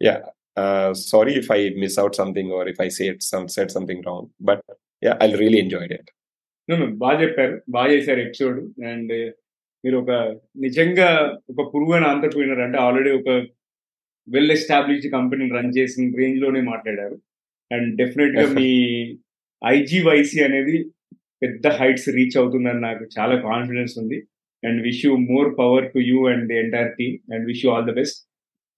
[0.00, 0.18] yeah
[0.56, 4.30] uh, sorry if i miss out something or if i said some said something wrong
[4.44, 4.60] but
[5.02, 6.06] yeah i really enjoyed it.
[6.68, 7.62] నేను బాగా చెప్పారు.
[7.68, 9.12] బాగా చేశారు episode and
[9.84, 10.10] మీరు ఒక
[10.56, 11.08] నిజంగా
[11.50, 13.30] ఒక పురుగైన ఆంటర్ప్రీనర్ అంటే ఆల్రెడీ ఒక
[14.28, 17.16] వెల్ ఎస్టాబ్లిష్డ్ కంపెనీని రన్ చేసిన రేంజ్లోనే మాట్లాడారు.
[17.74, 18.70] అండ్ డెఫినెట్గా మీ
[19.62, 20.76] ఐజీవైసీ అనేది
[21.42, 24.18] పెద్ద హైట్స్ రీచ్ అవుతుందని నాకు చాలా కాన్ఫిడెన్స్ ఉంది.
[24.62, 27.88] And wish you more power to you and the entire team and wish you all
[27.90, 28.18] the best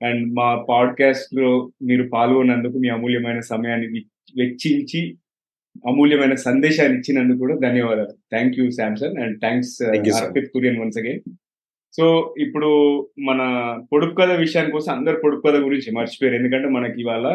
[0.01, 1.51] and మా పాడ్కాస్ట్లో
[1.83, 3.89] మీరు పాల్గొన్నందుకు మీ అమూల్యమైన సమయాన్ని
[4.37, 5.01] వెచ్చించి
[5.91, 8.15] అమూల్యమైన సందేశాన్ని ఇచ్చినందుకు కూడా ధన్యవాదాలు.
[8.33, 9.75] Thank you Samsung and thanks.
[10.23, 11.21] Arpit Kurian once again
[11.97, 12.05] so
[12.39, 12.71] ఇప్పుడు
[13.21, 13.41] మన
[13.93, 16.37] పొడుపు కథ విషయానికి కోసం అందరు పొడుపు కథ గురించి మర్చిపోయారు.
[16.37, 17.27] ఎందుకంటే మనకి ఇవాళ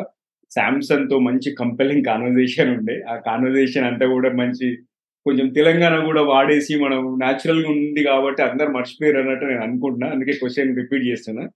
[0.56, 3.02] శాంసంగ్తో మంచి కంపెలింగ్ కాన్వర్జేషన్ ఉండే.
[3.10, 4.78] ఆ కాన్వర్జేషన్ అంతా కూడా మంచి
[5.26, 10.08] కొంచెం తెలంగాణ కూడా వాడేసి మనం న్యాచురల్గా ఉంది కాబట్టి అందరు మర్చిపోయారు అన్నట్టు నేను అనుకుంటున్నా.
[10.08, 11.50] అందుకే క్వశ్చన్ రిపీట్ చేస్తున్నా.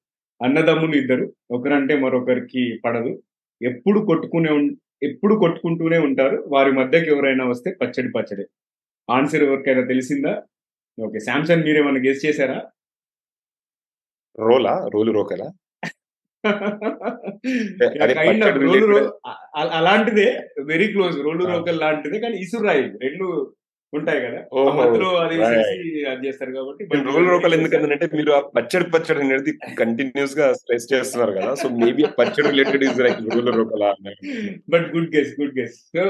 [0.43, 1.33] అన్నదమ్ములు ఇద్దరు.
[1.51, 3.23] ఒకరంటే మరొకరికి పడదు.
[3.61, 6.45] ఎప్పుడు కొట్టుకునే ఉం- ఎప్పుడు కొట్టుకుంటూనే ఉంటారు.
[6.47, 8.45] వారి మధ్యకి ఎవరైనా వస్తే పచ్చడి పచ్చడి.
[9.09, 10.43] ఆన్సర్ ఎవరికైనా తెలిసిందా?
[11.01, 12.61] ఓకే శాంసంగ్ మీరేమైనా గెస్ చేశారా?
[14.39, 14.89] రోలా?
[14.93, 15.51] రోలు రోకలా?
[18.63, 18.99] రోలు
[19.77, 20.29] అలాంటిదే
[20.65, 21.17] వెరీ క్లోజ్.
[21.27, 21.51] రోలు Ah.
[21.53, 23.27] రోకల్ లాంటిదే కానీ ఇసురాయి రెండు
[23.93, 24.39] ఉంటాయి కదా.
[24.79, 25.35] మధ్యలో అది
[26.25, 31.51] చేస్తారు కాబట్టి రోల్ రోకల్ ఎందుకంటే మీరు ఆ పచ్చడి పచ్చడి అనేది కంటిన్యూస్గా స్ట్రెస్ చేస్తున్నారు కదా.
[31.55, 33.91] So maybe pachadi related is like roll రోకలా
[34.69, 36.03] but good guess good guess so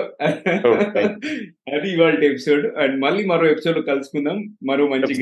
[1.76, 4.40] అది ఇవాళ ఎపిసోడ్ అండ్ మళ్ళీ మరో ఎపిసోడ్ కలుసుకుందాం.
[4.64, 5.16] మరో మంచి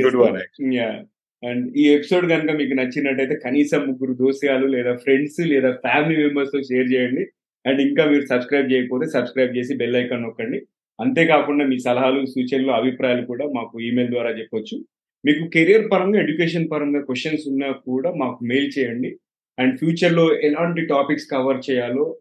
[1.45, 6.93] అండ్ ఈ ఎపిసోడ్ కనుక మీకు నచ్చినట్టయితే కనీసం ముగ్గురు దోస్తులు లేదా ఫ్రెండ్స్ లేదా ఫ్యామిలీ మెంబర్స్తో షేర్
[6.93, 7.25] చేయండి.
[7.65, 10.61] అండ్ ఇంకా మీరు సబ్స్క్రైబ్ చేయకపోతే సబ్స్క్రైబ్ చేసి బెల్ ఐకాన్ నొక్కండి.
[10.99, 14.85] అంతేకాకుండా మీ సలహాలు సూచనలు అభిప్రాయాలు కూడా మాకు ఈమెయిల్ ద్వారా చెప్పొచ్చు.
[15.25, 19.17] మీకు కెరియర్ పరంగా ఎడ్యుకేషన్ పరంగా క్వశ్చన్స్ ఉన్నా కూడా మాకు మెయిల్ చేయండి.
[19.59, 22.17] అండ్ ఫ్యూచర్లో ఎలాంటి టాపిక్స్ కవర్ చేయాలో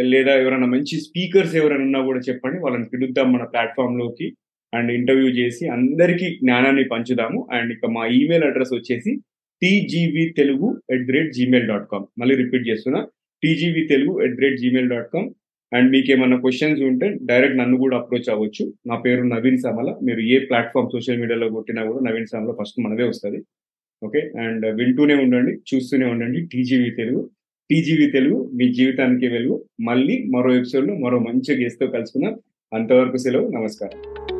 [0.00, 2.60] లేదా ఎవరైనా మంచి స్పీకర్స్ ఎవరైనా ఉన్నా కూడా చెప్పండి.
[2.60, 4.24] వాళ్ళని పిలుద్దాం మన ప్లాట్ఫామ్లోకి.
[4.24, 4.36] లోకి
[4.74, 7.48] అండ్ ఇంటర్వ్యూ చేసి అందరికీ జ్ఞానాన్ని పంచుదాము.
[7.52, 9.16] అండ్ ఇక మా ఈమెయిల్ అడ్రస్ వచ్చేసి
[9.62, 13.06] TGV Telugu at the rate Gmail dot com మళ్ళీ రిపీట్ చేస్తున్నా
[13.42, 15.30] TGV Telugu at the rate Gmail dot com
[15.74, 18.72] and మీకు ఏమైనా క్వశ్చన్స్ ఉంటే డైరెక్ట్ నన్ను కూడా అప్రోచ్ అవ్వచ్చు.
[18.86, 19.96] నా పేరు నవీన్ సమల.
[20.02, 23.42] మీరు ఏ ప్లాట్ఫామ్ సోషల్ మీడియాలో కొట్టినా కూడా నవీన్ సమల ఫస్ట్ మనదే వస్తుంది.
[24.04, 24.32] ఓకే?
[24.40, 26.46] అండ్ వింటూనే ఉండండి చూస్తూనే ఉండండి.
[26.46, 27.30] టీజీవీ తెలుగు
[27.70, 29.64] టీజీవీ తెలుగు మీ జీవితానికి వెలుగు.
[29.80, 32.38] మళ్ళీ మరో ఎపిసోడ్లో మరో మంచి గెస్ట్తో కలుసుకుందాం.
[32.72, 34.31] అంతవరకు సెలవు నమస్కారం.